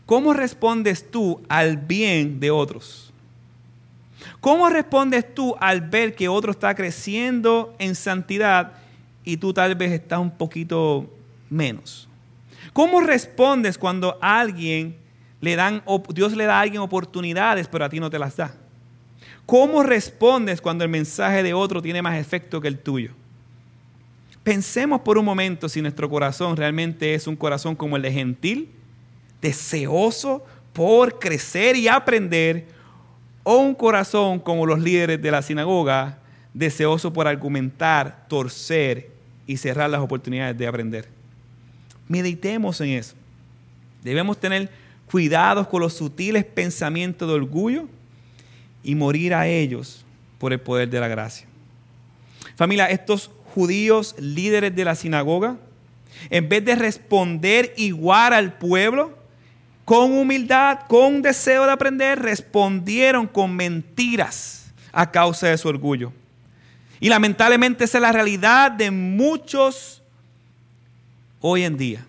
[0.05, 3.13] ¿Cómo respondes tú al bien de otros?
[4.39, 8.73] ¿Cómo respondes tú al ver que otro está creciendo en santidad
[9.23, 11.09] y tú tal vez estás un poquito
[11.49, 12.07] menos?
[12.73, 14.97] ¿Cómo respondes cuando alguien
[15.39, 18.53] le dan, Dios le da a alguien oportunidades, pero a ti no te las da?
[19.45, 23.11] ¿Cómo respondes cuando el mensaje de otro tiene más efecto que el tuyo?
[24.43, 28.69] Pensemos por un momento si nuestro corazón realmente es un corazón como el de gentil,
[29.41, 32.65] deseoso por crecer y aprender,
[33.43, 36.19] o un corazón como los líderes de la sinagoga,
[36.53, 39.11] deseoso por argumentar, torcer
[39.47, 41.07] y cerrar las oportunidades de aprender.
[42.07, 43.15] Meditemos en eso.
[44.03, 44.69] Debemos tener
[45.09, 47.87] cuidados con los sutiles pensamientos de orgullo
[48.83, 50.05] y morir a ellos
[50.37, 51.47] por el poder de la gracia.
[52.55, 55.57] Familia, estos judíos líderes de la sinagoga,
[56.29, 59.17] en vez de responder igual al pueblo,
[59.85, 66.13] con humildad, con deseo de aprender, respondieron con mentiras a causa de su orgullo.
[66.99, 70.01] Y lamentablemente esa es la realidad de muchos
[71.41, 72.05] hoy en día.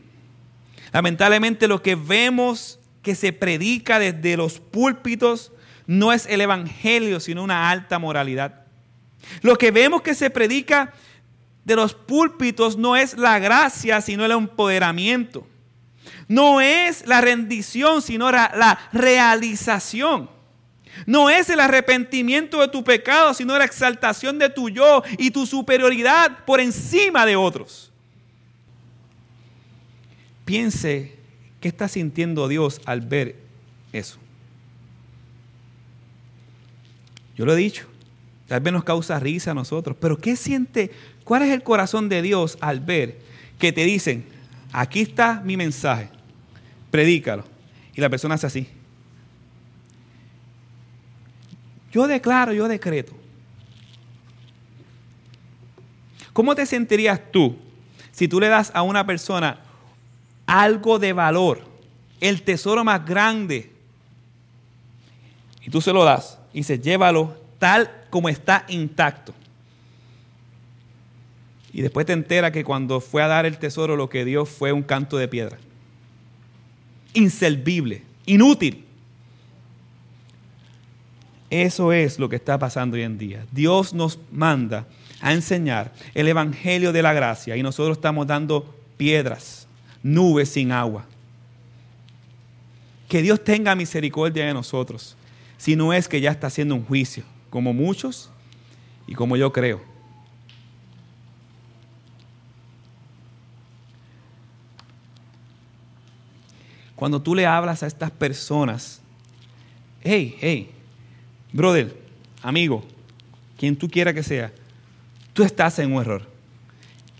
[0.92, 5.50] Lamentablemente lo que vemos que se predica desde los púlpitos
[5.86, 8.62] no es el Evangelio, sino una alta moralidad.
[9.42, 10.92] Lo que vemos que se predica
[11.64, 15.46] de los púlpitos no es la gracia, sino el empoderamiento.
[16.28, 20.30] No es la rendición, sino la, realización.
[21.06, 25.44] No es el arrepentimiento de tu pecado, sino la exaltación de tu yo y tu
[25.46, 27.90] superioridad por encima de otros.
[30.44, 31.16] Piense
[31.60, 33.36] qué está sintiendo Dios al ver
[33.92, 34.18] eso.
[37.36, 37.88] Yo lo he dicho,
[38.46, 40.92] tal vez nos causa risa a nosotros, pero ¿qué siente
[41.24, 43.18] ¿Cuál es el corazón de Dios al ver
[43.58, 44.26] que te dicen,
[44.72, 46.10] aquí está mi mensaje,
[46.90, 47.44] predícalo?
[47.94, 48.68] Y la persona hace así.
[51.90, 53.14] Yo declaro, yo decreto.
[56.32, 57.56] ¿Cómo te sentirías tú
[58.10, 59.60] si tú le das a una persona
[60.46, 61.64] algo de valor,
[62.20, 63.72] el tesoro más grande,
[65.62, 69.32] y tú se lo das y dices, llévalo tal como está intacto?
[71.74, 74.70] Y después te entera que cuando fue a dar el tesoro lo que dio fue
[74.70, 75.58] un canto de piedra.
[77.14, 78.84] Inservible, inútil.
[81.50, 83.44] Eso es lo que está pasando hoy en día.
[83.50, 84.86] Dios nos manda
[85.20, 89.66] a enseñar el Evangelio de la gracia y nosotros estamos dando piedras,
[90.00, 91.06] nubes sin agua.
[93.08, 95.16] Que Dios tenga misericordia de nosotros,
[95.58, 98.30] si no es que ya está haciendo un juicio, como muchos
[99.08, 99.93] y como yo creo.
[107.04, 108.98] Cuando tú le hablas a estas personas,
[110.02, 110.70] hey, hey,
[111.52, 111.94] brother,
[112.40, 112.82] amigo,
[113.58, 114.50] quien tú quiera que sea,
[115.34, 116.26] tú estás en un error.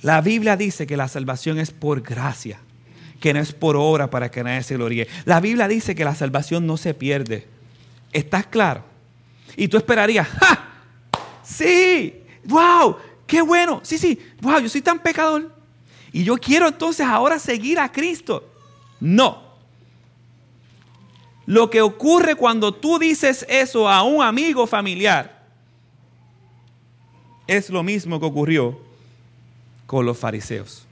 [0.01, 2.61] La Biblia dice que la salvación es por gracia,
[3.21, 5.07] que no es por obra para que nadie se gloríe.
[5.27, 7.47] La Biblia dice que la salvación no se pierde.
[8.11, 8.85] ¿Estás claro?
[9.55, 10.67] Y tú esperarías, ¡ja!
[11.43, 13.81] Sí, wow, qué bueno.
[13.83, 15.55] Sí, sí, wow, yo soy tan pecador.
[16.11, 18.51] Y yo quiero entonces ahora seguir a Cristo.
[18.99, 19.44] No.
[21.47, 25.45] Lo que ocurre cuando tú dices eso a un amigo familiar
[27.47, 28.81] es lo mismo que ocurrió
[29.87, 30.87] con los fariseos.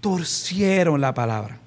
[0.00, 1.58] Torcieron la palabra.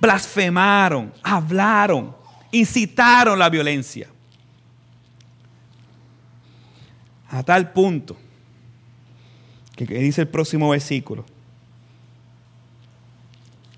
[0.00, 2.14] Blasfemaron, hablaron,
[2.50, 4.08] incitaron la violencia.
[7.28, 8.16] A tal punto
[9.74, 11.24] que, dice el próximo versículo,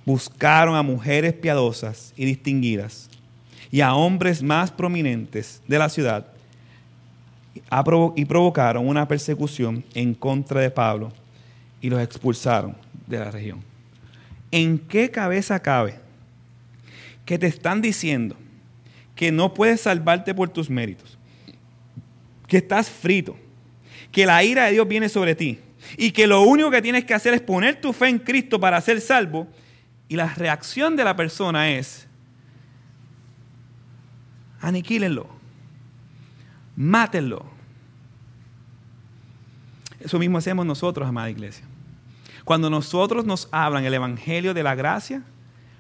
[0.09, 3.11] buscaron a mujeres piadosas y distinguidas
[3.71, 6.29] y a hombres más prominentes de la ciudad
[8.17, 11.13] y provocaron una persecución en contra de Pablo
[11.83, 12.75] y los expulsaron
[13.07, 13.63] de la región.
[14.51, 15.97] ¿En qué cabeza cabe
[17.27, 18.35] que te están diciendo
[19.15, 21.19] que no puedes salvarte por tus méritos,
[22.47, 23.37] que estás frito,
[24.11, 25.59] que la ira de Dios viene sobre ti
[25.99, 28.81] y que lo único que tienes que hacer es poner tu fe en Cristo para
[28.81, 29.47] ser salvo?
[30.09, 32.07] Y la reacción de la persona es,
[34.61, 35.39] aniquílenlo
[36.79, 37.45] mátenlo.
[39.99, 41.65] Eso mismo hacemos nosotros, amada iglesia.
[42.45, 45.23] Cuando nosotros nos hablan el Evangelio de la gracia,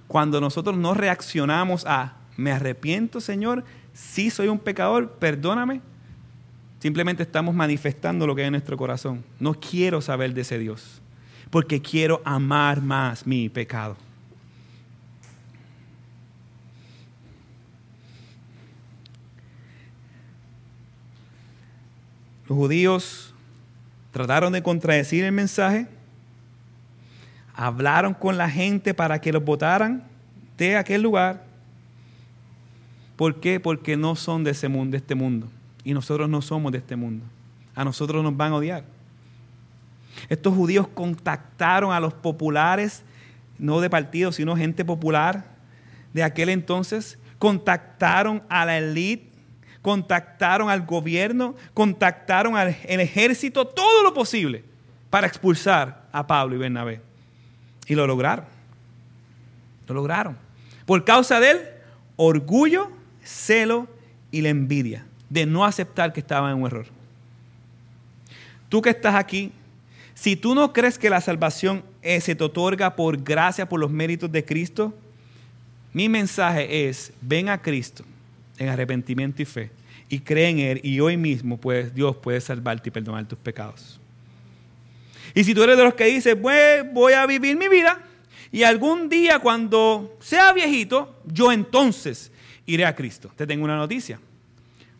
[0.09, 5.81] cuando nosotros no reaccionamos a, me arrepiento, Señor, sí soy un pecador, perdóname,
[6.81, 9.25] simplemente estamos manifestando lo que hay en nuestro corazón.
[9.38, 11.01] No quiero saber de ese Dios,
[11.51, 13.97] porque quiero amar más mi pecado.
[22.49, 23.35] Los judíos
[24.11, 25.87] trataron de contradecir el mensaje,
[27.55, 30.03] hablaron con la gente para que los votaran
[30.57, 31.45] de aquel lugar.
[33.17, 33.61] ¿Por qué?
[33.61, 35.49] Porque no son de, ese mundo, de este mundo.
[35.85, 37.25] Y nosotros no somos de este mundo.
[37.75, 38.85] A nosotros nos van a odiar.
[40.31, 43.03] Estos judíos contactaron a los populares,
[43.59, 45.45] no de partido, sino gente popular
[46.15, 47.19] de aquel entonces.
[47.39, 49.28] Contactaron a la élite
[49.83, 54.64] contactaron al gobierno, contactaron al ejército, todo lo posible
[55.11, 57.01] para expulsar a Pablo y Bernabé.
[57.87, 58.45] Y lo lograron.
[59.87, 60.37] Lo lograron.
[60.85, 61.61] Por causa del
[62.17, 62.91] orgullo,
[63.25, 63.88] celo
[64.31, 66.87] y la envidia de no aceptar que estaban en un error.
[68.69, 69.53] Tú que estás aquí,
[70.14, 74.31] si tú no crees que la salvación se te otorga por gracia, por los méritos
[74.31, 74.93] de Cristo,
[75.93, 78.05] mi mensaje es, ven a Cristo
[78.59, 79.71] en arrepentimiento y fe
[80.09, 84.01] y cree en Él y hoy mismo pues, Dios puede salvarte y perdonar tus pecados.
[85.35, 88.01] Y si tú eres de los que dices, pues voy a vivir mi vida
[88.51, 92.33] y algún día cuando sea viejito, yo entonces
[92.66, 93.31] iré a Cristo.
[93.37, 94.18] Te tengo una noticia.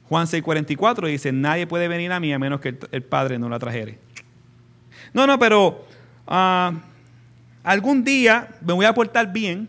[0.09, 3.59] Juan 6:44 dice, nadie puede venir a mí a menos que el Padre no la
[3.59, 3.99] trajere.
[5.12, 5.87] No, no, pero
[6.27, 6.73] ah,
[7.62, 9.68] algún día me voy a portar bien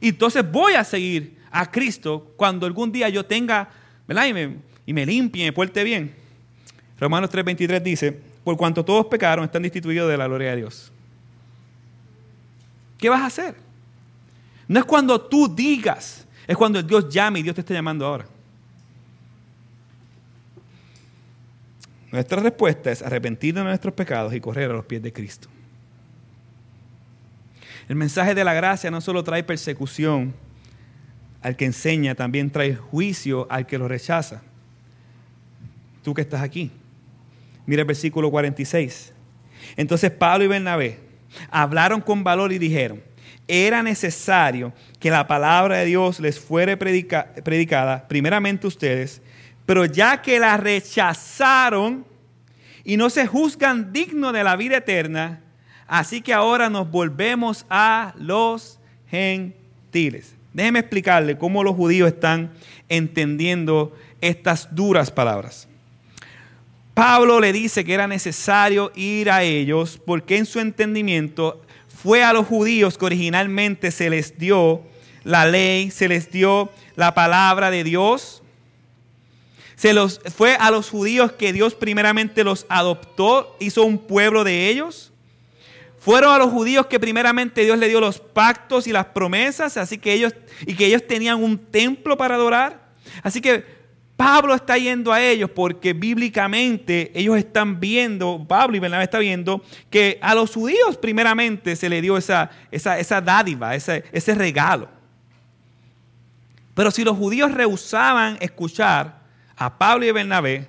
[0.00, 3.68] y entonces voy a seguir a Cristo cuando algún día yo tenga,
[4.06, 4.26] ¿verdad?
[4.26, 6.14] Y me, y me limpie me porte bien.
[6.98, 10.92] Romanos 3:23 dice, por cuanto todos pecaron, están destituidos de la gloria de Dios.
[12.98, 13.56] ¿Qué vas a hacer?
[14.68, 18.26] No es cuando tú digas, es cuando Dios llame y Dios te está llamando ahora.
[22.12, 25.48] Nuestra respuesta es arrepentirnos de nuestros pecados y correr a los pies de Cristo.
[27.88, 30.34] El mensaje de la gracia no solo trae persecución,
[31.42, 34.42] al que enseña, también trae juicio al que lo rechaza.
[36.02, 36.70] Tú que estás aquí.
[37.66, 39.12] Mira el versículo 46.
[39.76, 40.98] Entonces Pablo y Bernabé
[41.50, 43.02] hablaron con valor y dijeron,
[43.46, 49.22] era necesario que la palabra de Dios les fuera predicada, primeramente ustedes,
[49.66, 52.04] pero ya que la rechazaron
[52.84, 55.40] y no se juzgan dignos de la vida eterna,
[55.86, 58.78] así que ahora nos volvemos a los
[59.08, 60.34] gentiles.
[60.52, 62.50] Déjeme explicarle cómo los judíos están
[62.88, 65.68] entendiendo estas duras palabras.
[66.94, 71.62] Pablo le dice que era necesario ir a ellos porque en su entendimiento
[72.02, 74.82] fue a los judíos que originalmente se les dio
[75.24, 78.42] la ley, se les dio la palabra de Dios,
[79.76, 84.68] Se los, fue a los judíos que Dios primeramente los adoptó, hizo un pueblo de
[84.68, 85.09] ellos.
[86.00, 89.98] Fueron a los judíos que primeramente Dios le dio los pactos y las promesas, así
[89.98, 90.34] que ellos
[90.66, 92.88] y que ellos tenían un templo para adorar.
[93.22, 93.62] Así que
[94.16, 99.62] Pablo está yendo a ellos porque bíblicamente ellos están viendo, Pablo y Bernabé están viendo
[99.90, 104.88] que a los judíos primeramente se le dio esa, esa, esa dádiva, ese, ese regalo.
[106.74, 109.20] Pero si los judíos rehusaban escuchar
[109.54, 110.66] a Pablo y Bernabé,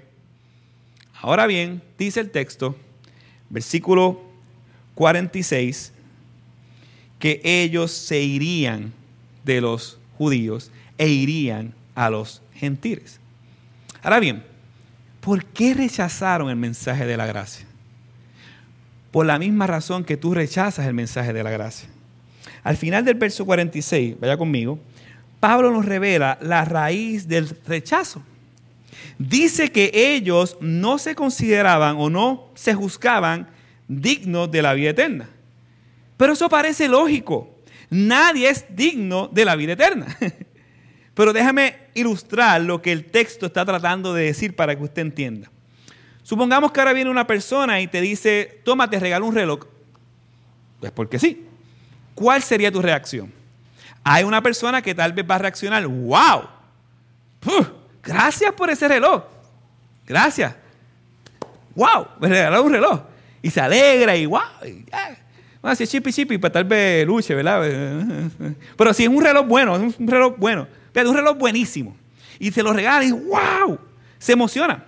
[1.21, 2.75] ahora bien, dice el texto,
[3.49, 4.30] versículo
[4.95, 5.93] 46,
[7.19, 8.93] que ellos se irían
[9.43, 13.19] de los judíos e irían a los gentiles.
[14.03, 14.43] Ahora bien,
[15.19, 17.65] ¿por qué rechazaron el mensaje de la gracia?
[19.11, 21.89] Por la misma razón que tú rechazas el mensaje de la gracia.
[22.63, 24.79] Al final del verso 46, vaya conmigo,
[25.39, 28.23] Pablo nos revela la raíz del rechazo.
[29.17, 33.47] Dice que ellos no se consideraban o no se juzgaban
[33.99, 35.29] dignos de la vida eterna.
[36.17, 37.57] Pero eso parece lógico.
[37.89, 40.17] Nadie es digno de la vida eterna.
[41.13, 45.51] Pero déjame ilustrar lo que el texto está tratando de decir para que usted entienda.
[46.23, 49.65] Supongamos que ahora viene una persona y te dice, toma, te regalo un reloj.
[50.79, 51.45] Pues porque sí.
[52.15, 53.33] ¿Cuál sería tu reacción?
[54.03, 56.47] Hay una persona que tal vez va a reaccionar, wow,
[58.01, 59.23] gracias por ese reloj.
[60.07, 60.55] Gracias.
[61.75, 63.10] Wow, me regaló un reloj.
[63.41, 64.39] Y se alegra y wow.
[65.61, 67.61] Bueno, si es chipi chipi, pues tal vez luche, ¿verdad?
[68.77, 70.67] Pero si es un reloj bueno, es un reloj bueno.
[70.91, 71.95] Pero un reloj buenísimo.
[72.39, 73.79] Y se lo regala y wow,
[74.17, 74.83] se emociona.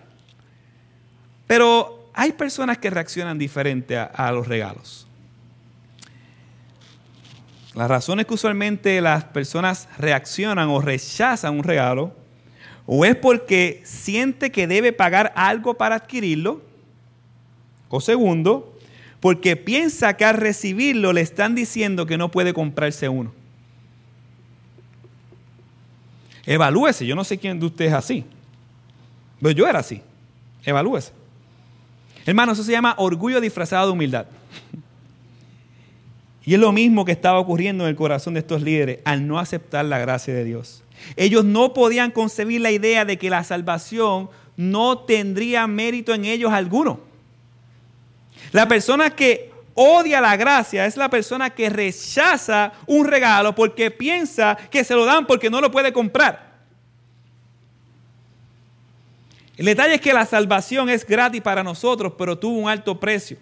[1.47, 5.07] Pero hay personas que reaccionan diferente a, a los regalos.
[7.75, 12.15] La razón es que usualmente las personas reaccionan o rechazan un regalo
[12.85, 16.61] o es porque siente que debe pagar algo para adquirirlo,
[17.95, 18.75] o segundo,
[19.19, 23.31] porque piensa que al recibirlo le están diciendo que no puede comprarse uno.
[26.43, 28.25] Evalúese, yo no sé quién de ustedes es así,
[29.39, 30.01] pero yo era así.
[30.65, 31.11] Evalúese.
[32.25, 34.25] Hermano, eso se llama orgullo disfrazado de humildad.
[36.45, 39.37] Y es lo mismo que estaba ocurriendo en el corazón de estos líderes al no
[39.37, 40.81] aceptar la gracia de Dios.
[41.15, 46.51] Ellos no podían concebir la idea de que la salvación no tendría mérito en ellos
[46.51, 47.12] alguno.
[48.51, 54.57] La persona que odia la gracia es la persona que rechaza un regalo porque piensa
[54.69, 56.53] que se lo dan porque no lo puede comprar.
[59.55, 63.37] El detalle es que la salvación es gratis para nosotros, pero tuvo un alto precio.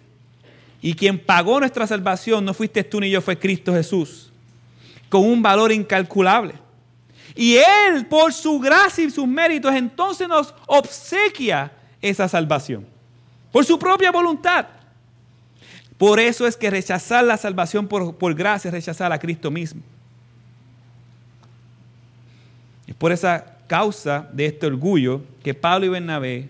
[0.80, 4.30] Y quien pagó nuestra salvación no fuiste tú ni yo, fue Cristo Jesús,
[5.08, 6.54] con un valor incalculable.
[7.34, 11.72] Y Él, por su gracia y sus méritos, entonces nos obsequia
[12.02, 12.86] esa salvación,
[13.50, 14.66] por su propia voluntad.
[16.02, 19.80] Por eso es que rechazar la salvación por, por gracia es rechazar a Cristo mismo.
[22.88, 26.48] Es por esa causa de este orgullo que Pablo y Bernabé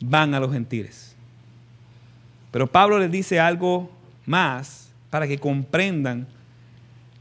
[0.00, 1.14] van a los gentiles.
[2.50, 3.88] Pero Pablo les dice algo
[4.24, 6.26] más para que comprendan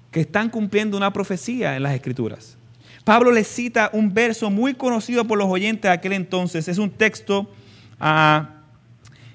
[0.09, 2.57] que están cumpliendo una profecía en las escrituras.
[3.03, 6.67] Pablo les cita un verso muy conocido por los oyentes de aquel entonces.
[6.67, 7.47] Es un texto
[7.99, 8.49] ah,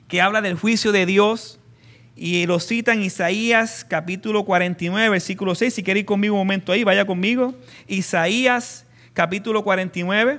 [0.08, 1.59] que habla del juicio de Dios
[2.22, 5.72] y lo cita en Isaías capítulo 49, versículo 6.
[5.72, 7.54] Si quiere ir conmigo un momento ahí, vaya conmigo.
[7.88, 10.38] Isaías capítulo 49,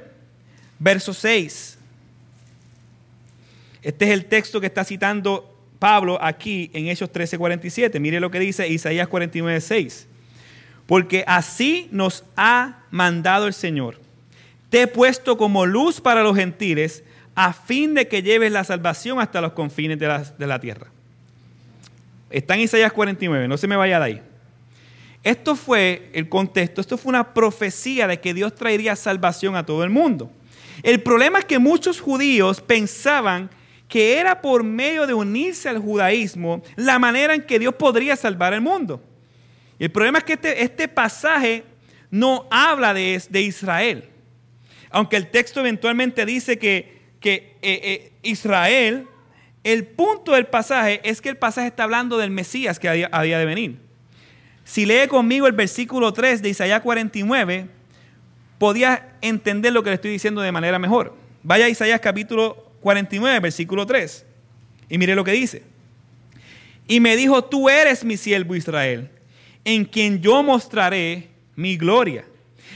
[0.77, 1.79] verso 6.
[3.81, 7.99] Este es el texto que está citando Pablo aquí en Hechos 13:47.
[7.99, 10.05] Mire lo que dice Isaías 49:6.
[10.85, 13.99] Porque así nos ha mandado el Señor.
[14.69, 17.03] Te he puesto como luz para los gentiles
[17.33, 20.91] a fin de que lleves la salvación hasta los confines de la, de la tierra.
[22.31, 24.21] Está en Isaías 49, no se me vaya de ahí.
[25.23, 29.83] Esto fue el contexto, esto fue una profecía de que Dios traería salvación a todo
[29.83, 30.31] el mundo.
[30.83, 33.49] El problema es que muchos judíos pensaban
[33.87, 38.53] que era por medio de unirse al judaísmo la manera en que Dios podría salvar
[38.53, 39.03] el mundo.
[39.77, 41.65] El problema es que este, este pasaje
[42.09, 44.05] no habla de, de, Israel.
[44.89, 49.07] Aunque el texto eventualmente dice que, que eh, eh, Israel,
[49.63, 53.45] el punto del pasaje es que el pasaje está hablando del Mesías que había, de
[53.45, 53.77] venir.
[54.63, 57.67] Si lee conmigo el versículo 3 de Isaías 49,
[58.57, 61.15] podía entender lo que le estoy diciendo de manera mejor.
[61.43, 64.25] Vaya a Isaías capítulo 49, versículo 3.
[64.89, 65.63] Y mire lo que dice.
[66.87, 69.09] Y me dijo, tú eres mi siervo Israel,
[69.63, 72.25] en quien yo mostraré mi gloria.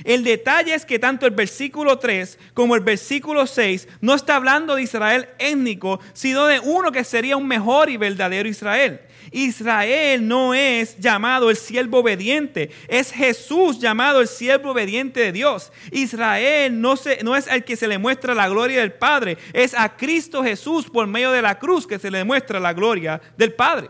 [0.03, 4.75] El detalle es que tanto el versículo 3 como el versículo 6 no está hablando
[4.75, 8.99] de Israel étnico, sino de uno que sería un mejor y verdadero Israel.
[9.31, 15.71] Israel no es llamado el siervo obediente, es Jesús llamado el siervo obediente de Dios.
[15.91, 19.73] Israel no, se, no es el que se le muestra la gloria del Padre, es
[19.73, 23.53] a Cristo Jesús por medio de la cruz que se le muestra la gloria del
[23.53, 23.89] Padre.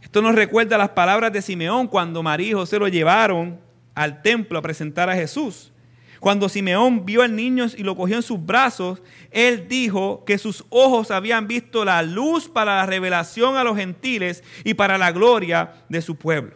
[0.00, 3.60] Esto nos recuerda las palabras de Simeón cuando María y José lo llevaron
[3.98, 5.72] al templo a presentar a Jesús.
[6.20, 10.64] Cuando Simeón vio al niño y lo cogió en sus brazos, él dijo que sus
[10.68, 15.72] ojos habían visto la luz para la revelación a los gentiles y para la gloria
[15.88, 16.54] de su pueblo.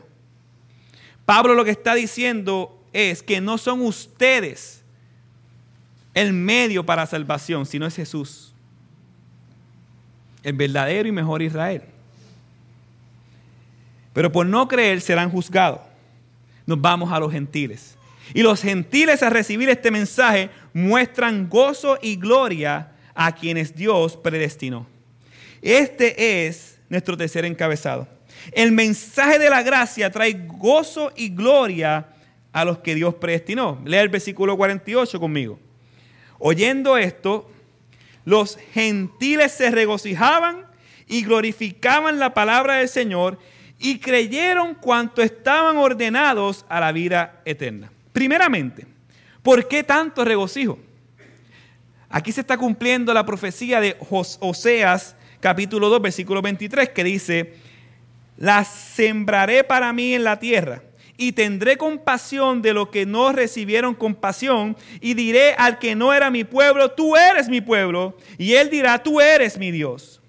[1.24, 4.84] Pablo lo que está diciendo es que no son ustedes
[6.14, 8.54] el medio para salvación, sino es Jesús,
[10.44, 11.82] el verdadero y mejor Israel.
[14.12, 15.91] Pero por no creer serán juzgados.
[16.72, 17.98] Nos vamos a los gentiles.
[18.32, 24.86] Y los gentiles a recibir este mensaje muestran gozo y gloria a quienes Dios predestinó.
[25.60, 28.08] Este es nuestro tercer encabezado.
[28.52, 32.08] El mensaje de la gracia trae gozo y gloria
[32.54, 33.78] a los que Dios predestinó.
[33.84, 35.60] Lea el versículo 48 conmigo.
[36.38, 37.50] Oyendo esto,
[38.24, 40.64] los gentiles se regocijaban
[41.06, 43.38] y glorificaban la palabra del Señor
[43.82, 47.90] y creyeron cuanto estaban ordenados a la vida eterna.
[48.12, 48.86] Primeramente,
[49.42, 50.78] ¿por qué tanto regocijo?
[52.08, 57.54] Aquí se está cumpliendo la profecía de Oseas capítulo 2 versículo 23 que dice,
[58.36, 60.82] las sembraré para mí en la tierra
[61.16, 66.30] y tendré compasión de los que no recibieron compasión y diré al que no era
[66.30, 70.21] mi pueblo, tú eres mi pueblo y él dirá, tú eres mi Dios.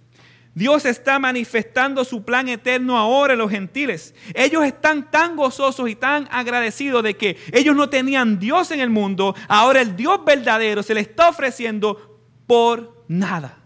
[0.56, 4.14] Dios está manifestando su plan eterno ahora en los gentiles.
[4.36, 8.91] Ellos están tan gozosos y tan agradecidos de que ellos no tenían Dios en el
[8.91, 9.36] mundo.
[9.47, 13.58] Ahora el Dios verdadero se le está ofreciendo por nada.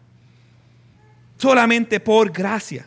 [1.38, 2.86] Solamente por gracia.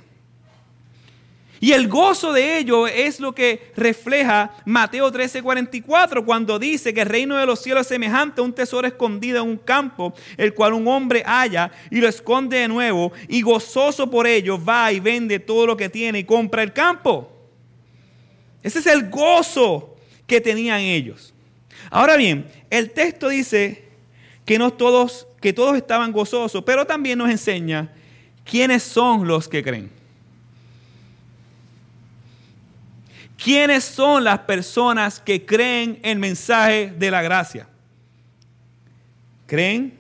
[1.63, 7.09] Y el gozo de ello es lo que refleja Mateo 13:44 cuando dice que el
[7.09, 10.73] reino de los cielos es semejante a un tesoro escondido en un campo, el cual
[10.73, 15.39] un hombre halla y lo esconde de nuevo y gozoso por ello va y vende
[15.39, 17.31] todo lo que tiene y compra el campo.
[18.63, 19.97] Ese es el gozo
[20.27, 21.35] que tenían ellos.
[21.91, 23.85] Ahora bien, el texto dice
[24.47, 27.93] que no todos que todos estaban gozosos, pero también nos enseña
[28.45, 30.00] quiénes son los que creen.
[33.43, 37.67] ¿Quiénes son las personas que creen el mensaje de la gracia?
[39.47, 39.99] Creen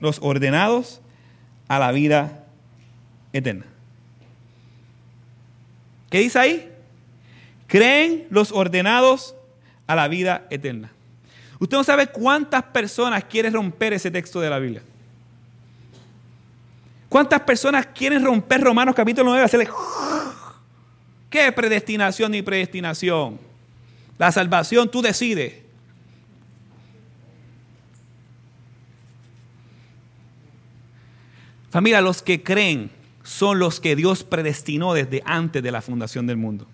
[0.00, 1.00] los ordenados
[1.68, 2.44] a la vida
[3.32, 3.64] eterna.
[6.10, 6.72] ¿Qué dice ahí?
[7.68, 9.36] Creen los ordenados
[9.86, 10.90] a la vida eterna.
[11.60, 14.82] Usted no sabe cuántas personas quieren romper ese texto de la Biblia.
[17.08, 19.44] ¿Cuántas personas quieren romper Romanos capítulo 9?
[19.44, 19.68] Hacerle
[21.30, 23.38] ¿Qué predestinación ni predestinación?
[24.18, 25.54] La salvación tú decides.
[31.70, 32.90] Familia, los que creen
[33.22, 36.66] son los que Dios predestinó desde antes de la fundación del mundo.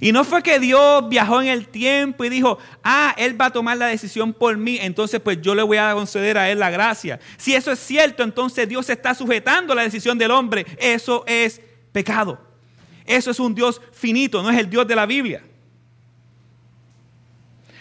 [0.00, 3.52] Y no fue que Dios viajó en el tiempo y dijo, ah, Él va a
[3.52, 6.70] tomar la decisión por mí, entonces pues yo le voy a conceder a Él la
[6.70, 7.20] gracia.
[7.36, 10.66] Si eso es cierto, entonces Dios está sujetando la decisión del hombre.
[10.78, 11.60] Eso es
[11.92, 12.49] pecado.
[13.10, 15.42] Eso es un Dios finito, no es el Dios de la Biblia.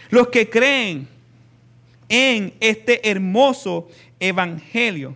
[0.09, 1.07] Los que creen
[2.09, 3.87] en este hermoso
[4.19, 5.15] evangelio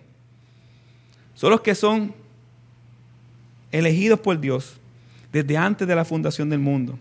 [1.34, 2.14] son los que son
[3.72, 4.80] elegidos por Dios
[5.32, 7.00] desde antes de la fundación del mundo.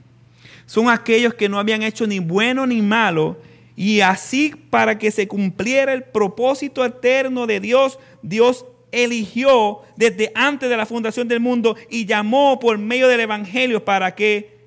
[0.64, 3.36] Son aquellos que no habían hecho ni bueno ni malo
[3.76, 10.68] y así para que se cumpliera el propósito eterno de Dios, Dios eligió desde antes
[10.70, 14.58] de la fundación del mundo y llamó por medio del Evangelio para que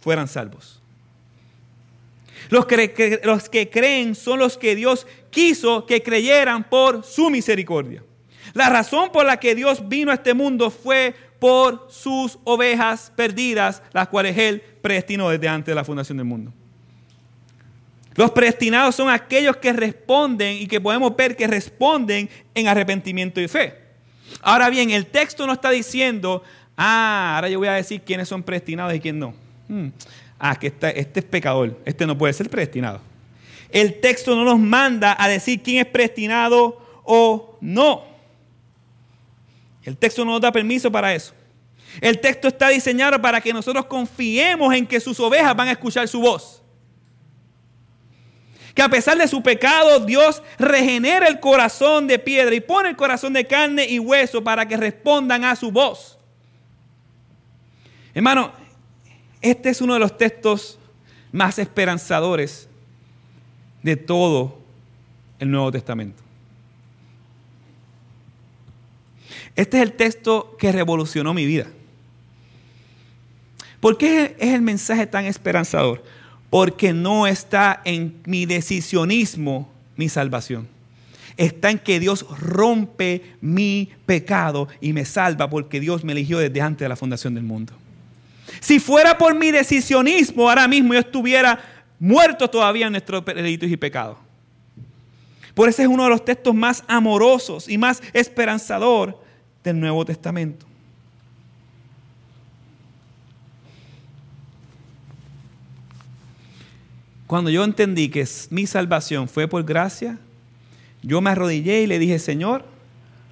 [0.00, 0.80] fueran salvos.
[2.48, 8.02] Los que, los que creen son los que Dios quiso que creyeran por su misericordia.
[8.54, 13.82] La razón por la que Dios vino a este mundo fue por sus ovejas perdidas,
[13.92, 16.52] las cuales Él predestinó desde antes de la fundación del mundo.
[18.14, 23.48] Los predestinados son aquellos que responden y que podemos ver que responden en arrepentimiento y
[23.48, 23.74] fe.
[24.40, 26.42] Ahora bien, el texto no está diciendo,
[26.76, 29.34] ah, ahora yo voy a decir quiénes son predestinados y quién no.
[29.68, 29.88] Hmm.
[30.38, 33.00] Ah, que este, este es pecador, este no puede ser predestinado.
[33.70, 38.04] El texto no nos manda a decir quién es predestinado o no.
[39.82, 41.32] El texto no nos da permiso para eso.
[42.00, 46.06] El texto está diseñado para que nosotros confiemos en que sus ovejas van a escuchar
[46.08, 46.61] su voz.
[48.74, 52.96] Que a pesar de su pecado, Dios regenera el corazón de piedra y pone el
[52.96, 56.18] corazón de carne y hueso para que respondan a su voz.
[58.14, 58.52] Hermano,
[59.40, 60.78] este es uno de los textos
[61.32, 62.68] más esperanzadores
[63.82, 64.58] de todo
[65.38, 66.22] el Nuevo Testamento.
[69.54, 71.66] Este es el texto que revolucionó mi vida.
[73.80, 76.04] ¿Por qué es el mensaje tan esperanzador?
[76.52, 80.68] Porque no está en mi decisionismo mi salvación.
[81.38, 86.60] Está en que Dios rompe mi pecado y me salva porque Dios me eligió desde
[86.60, 87.72] antes de la fundación del mundo.
[88.60, 91.58] Si fuera por mi decisionismo, ahora mismo yo estuviera
[91.98, 94.18] muerto todavía en nuestros delitos y pecados.
[95.54, 99.18] Por eso es uno de los textos más amorosos y más esperanzador
[99.64, 100.66] del Nuevo Testamento.
[107.32, 110.18] Cuando yo entendí que mi salvación fue por gracia,
[111.02, 112.62] yo me arrodillé y le dije, Señor,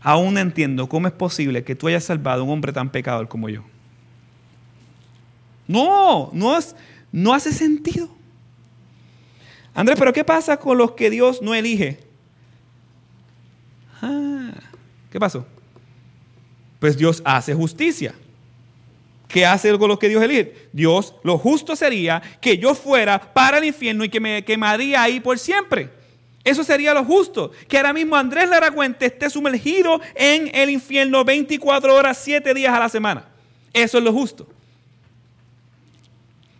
[0.00, 3.28] aún no entiendo cómo es posible que tú hayas salvado a un hombre tan pecador
[3.28, 3.62] como yo.
[5.68, 6.58] No, no,
[7.12, 8.08] no hace sentido.
[9.74, 12.00] Andrés, pero ¿qué pasa con los que Dios no elige?
[14.00, 14.52] Ah,
[15.10, 15.46] ¿Qué pasó?
[16.78, 18.14] Pues Dios hace justicia.
[19.30, 20.68] ¿Qué hace con lo que Dios elige?
[20.72, 25.20] Dios, lo justo sería que yo fuera para el infierno y que me quemaría ahí
[25.20, 25.88] por siempre.
[26.42, 27.52] Eso sería lo justo.
[27.68, 32.80] Que ahora mismo Andrés Laracuente esté sumergido en el infierno 24 horas, 7 días a
[32.80, 33.28] la semana.
[33.72, 34.48] Eso es lo justo.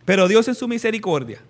[0.04, 1.40] Pero Dios en su misericordia,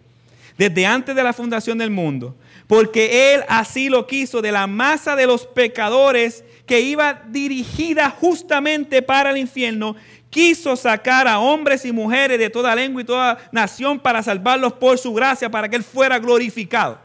[0.56, 2.34] desde antes de la fundación del mundo,
[2.66, 9.02] porque Él así lo quiso, de la masa de los pecadores que iba dirigida justamente
[9.02, 9.96] para el infierno,
[10.30, 14.96] quiso sacar a hombres y mujeres de toda lengua y toda nación para salvarlos por
[14.96, 16.98] su gracia, para que Él fuera glorificado.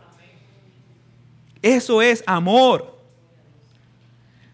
[1.61, 2.95] Eso es amor.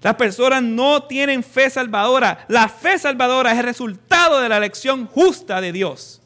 [0.01, 2.45] Las personas no tienen fe salvadora.
[2.47, 6.21] La fe salvadora es el resultado de la elección justa de Dios.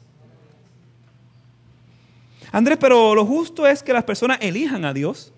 [2.52, 5.32] Andrés, pero lo justo es que las personas elijan a Dios.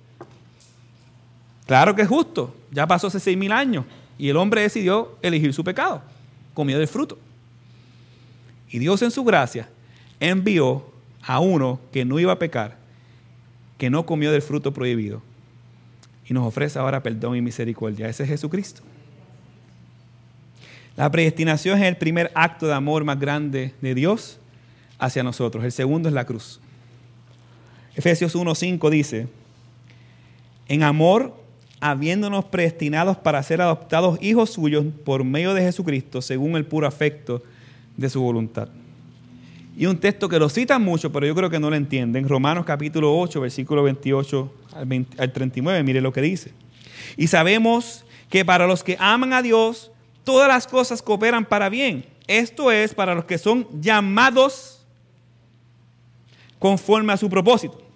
[1.67, 2.55] Claro que es justo.
[2.71, 3.85] Ya pasó hace seis mil años
[4.19, 6.03] y el hombre decidió elegir su pecado.
[6.59, 7.17] Comió del fruto.
[8.69, 9.69] Y Dios en su gracia
[10.19, 10.91] envió
[11.23, 12.77] a uno que no iba a pecar,
[13.79, 15.23] que no comió del fruto prohibido.
[16.29, 18.09] Y nos ofrece ahora perdón y misericordia.
[18.09, 18.83] Ese es Jesucristo.
[20.97, 24.41] La predestinación es el primer acto de amor más grande de Dios
[24.99, 25.63] hacia nosotros.
[25.63, 26.59] El segundo es la cruz.
[27.95, 29.29] Efesios 1.5 dice,
[30.67, 31.41] en amor
[31.81, 37.43] habiéndonos predestinados para ser adoptados hijos suyos por medio de Jesucristo, según el puro afecto
[37.97, 38.69] de su voluntad.
[39.77, 42.29] Y un texto que lo citan mucho, pero yo creo que no lo entienden.
[42.29, 46.53] Romanos capítulo 8, versículo 28 al, al 39, mire lo que dice.
[47.17, 49.93] Y sabemos que para los que aman a Dios,
[50.25, 52.05] todas las cosas cooperan para bien.
[52.27, 54.85] Esto es para los que son llamados
[56.59, 57.88] conforme a su propósito.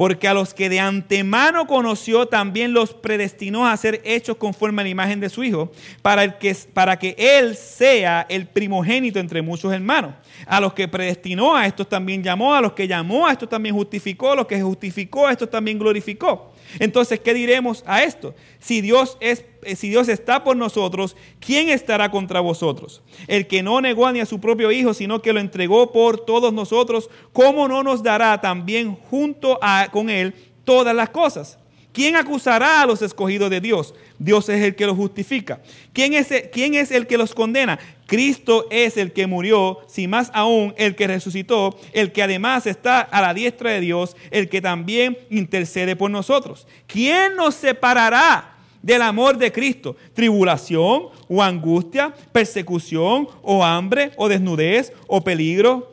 [0.00, 4.84] Porque a los que de antemano conoció también los predestinó a ser hechos conforme a
[4.84, 9.70] la imagen de su Hijo, para, que, para que Él sea el primogénito entre muchos
[9.74, 10.14] hermanos.
[10.46, 13.74] A los que predestinó a estos también llamó, a los que llamó a estos también
[13.74, 16.49] justificó, a los que justificó a estos también glorificó.
[16.78, 18.34] Entonces, ¿qué diremos a esto?
[18.58, 23.02] Si Dios, es, eh, si Dios está por nosotros, ¿quién estará contra vosotros?
[23.26, 26.52] El que no negó ni a su propio Hijo, sino que lo entregó por todos
[26.52, 31.59] nosotros, ¿cómo no nos dará también junto a, con Él todas las cosas?
[31.92, 33.94] ¿Quién acusará a los escogidos de Dios?
[34.18, 35.60] Dios es el que los justifica.
[35.92, 37.78] ¿Quién es, el, ¿Quién es el que los condena?
[38.06, 43.00] Cristo es el que murió, si más aún el que resucitó, el que además está
[43.00, 46.66] a la diestra de Dios, el que también intercede por nosotros.
[46.86, 49.96] ¿Quién nos separará del amor de Cristo?
[50.14, 55.92] ¿Tribulación o angustia, persecución o hambre o desnudez o peligro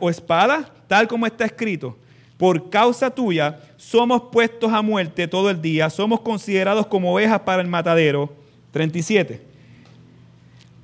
[0.00, 0.72] o espada?
[0.88, 1.96] Tal como está escrito.
[2.36, 7.62] Por causa tuya somos puestos a muerte todo el día, somos considerados como ovejas para
[7.62, 8.30] el matadero.
[8.76, 9.40] 37.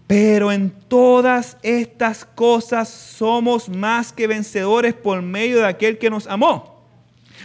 [0.07, 6.27] Pero en todas estas cosas somos más que vencedores por medio de aquel que nos
[6.27, 6.83] amó.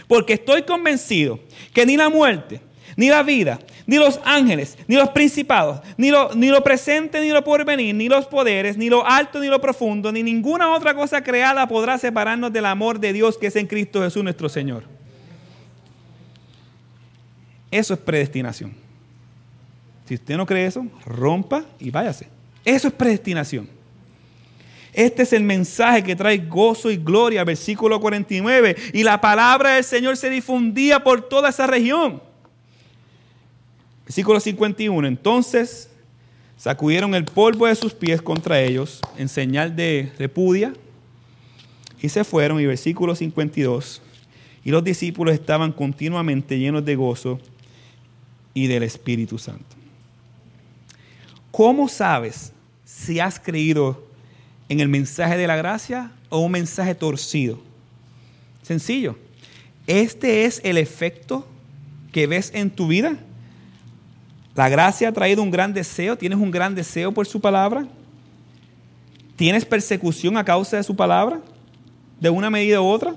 [0.06, 1.38] Porque estoy convencido
[1.74, 2.62] que ni la muerte,
[2.98, 7.30] ni la vida, ni los ángeles, ni los principados, ni lo, ni lo presente, ni
[7.30, 11.22] lo porvenir, ni los poderes, ni lo alto, ni lo profundo, ni ninguna otra cosa
[11.22, 14.82] creada podrá separarnos del amor de Dios que es en Cristo Jesús nuestro Señor.
[17.70, 18.74] Eso es predestinación.
[20.06, 22.26] Si usted no cree eso, rompa y váyase.
[22.64, 23.68] Eso es predestinación.
[24.92, 28.74] Este es el mensaje que trae gozo y gloria, versículo 49.
[28.92, 32.26] Y la palabra del Señor se difundía por toda esa región.
[34.08, 35.06] Versículo 51.
[35.06, 35.90] Entonces
[36.56, 40.72] sacudieron el polvo de sus pies contra ellos en señal de repudia
[42.00, 42.58] y se fueron.
[42.58, 44.00] Y versículo 52.
[44.64, 47.38] Y los discípulos estaban continuamente llenos de gozo
[48.54, 49.76] y del Espíritu Santo.
[51.50, 52.52] ¿Cómo sabes
[52.86, 54.06] si has creído
[54.70, 57.60] en el mensaje de la gracia o un mensaje torcido?
[58.62, 59.18] Sencillo.
[59.86, 61.46] Este es el efecto
[62.10, 63.18] que ves en tu vida.
[64.58, 66.18] La gracia ha traído un gran deseo.
[66.18, 67.86] ¿Tienes un gran deseo por su palabra?
[69.36, 71.40] ¿Tienes persecución a causa de su palabra?
[72.18, 73.14] ¿De una medida u otra?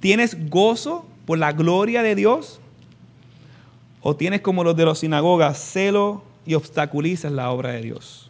[0.00, 2.58] ¿Tienes gozo por la gloria de Dios?
[4.00, 8.28] ¿O tienes como los de los sinagogas celo y obstaculizas la obra de Dios?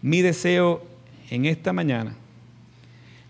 [0.00, 0.86] Mi deseo
[1.28, 2.16] en esta mañana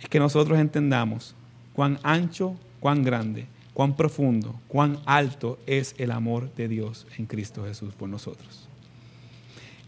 [0.00, 1.34] es que nosotros entendamos
[1.72, 7.64] cuán ancho, cuán grande, cuán profundo, cuán alto es el amor de Dios en Cristo
[7.64, 8.68] Jesús por nosotros.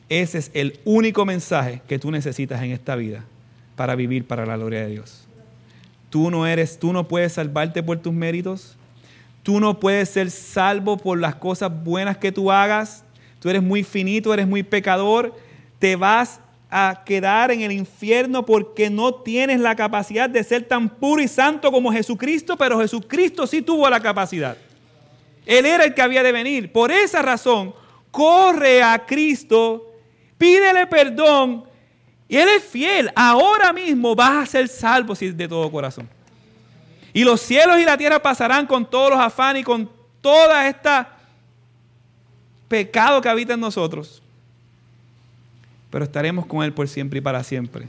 [0.09, 3.24] Ese es el único mensaje que tú necesitas en esta vida
[3.76, 5.24] para vivir para la gloria de Dios.
[6.11, 8.76] Tú no eres, tú no puedes salvarte por tus méritos.
[9.43, 13.05] Tú no puedes ser salvo por las cosas buenas que tú hagas.
[13.41, 15.35] Tú eres muy finito, eres muy pecador.
[15.78, 16.41] Te vas
[16.77, 21.29] a quedar en el infierno porque no tienes la capacidad de ser tan puro y
[21.29, 24.57] santo como Jesucristo, pero Jesucristo sí tuvo la capacidad.
[25.47, 26.72] Él era el que había de venir.
[26.72, 27.72] Por esa razón,
[28.11, 29.93] corre a Cristo,
[30.37, 31.62] pídele perdón
[32.27, 33.09] y Él es fiel.
[33.14, 36.09] Ahora mismo vas a ser salvo de todo corazón.
[37.12, 39.89] Y los cielos y la tierra pasarán con todos los afanes y con
[40.20, 41.18] toda esta
[42.66, 44.24] pecado que habita en nosotros.
[45.95, 47.86] Pero estaremos con Él por siempre y para siempre.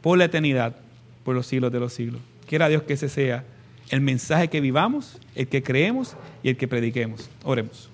[0.00, 0.74] Por la eternidad,
[1.22, 2.22] por los siglos de los siglos.
[2.48, 3.44] Quiera Dios que ese sea
[3.90, 7.28] el mensaje que vivamos, el que creemos y el que prediquemos.
[7.44, 7.90] Oremos.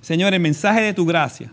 [0.00, 1.52] Señor, el mensaje de tu gracia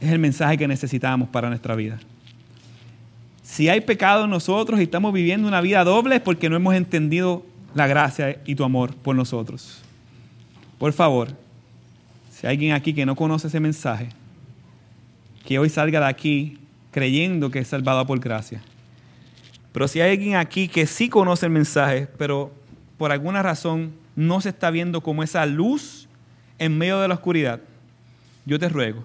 [0.00, 1.98] es el mensaje que necesitamos para nuestra vida.
[3.42, 6.74] Si hay pecado en nosotros y estamos viviendo una vida doble es porque no hemos
[6.74, 7.44] entendido
[7.74, 9.82] la gracia y tu amor por nosotros.
[10.78, 11.36] Por favor,
[12.38, 14.10] si hay alguien aquí que no conoce ese mensaje,
[15.44, 16.58] que hoy salga de aquí
[16.92, 18.62] creyendo que es salvado por gracia.
[19.72, 22.52] Pero si hay alguien aquí que sí conoce el mensaje, pero
[22.96, 26.08] por alguna razón no se está viendo como esa luz
[26.60, 27.60] en medio de la oscuridad,
[28.46, 29.04] yo te ruego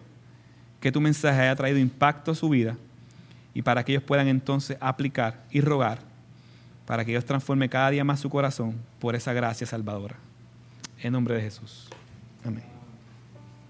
[0.80, 2.78] que tu mensaje haya traído impacto a su vida
[3.56, 5.98] y para que ellos puedan entonces aplicar y rogar
[6.86, 10.18] para que Dios transforme cada día más su corazón por esa gracia salvadora.
[11.00, 11.90] En nombre de Jesús.
[12.46, 12.73] Amén.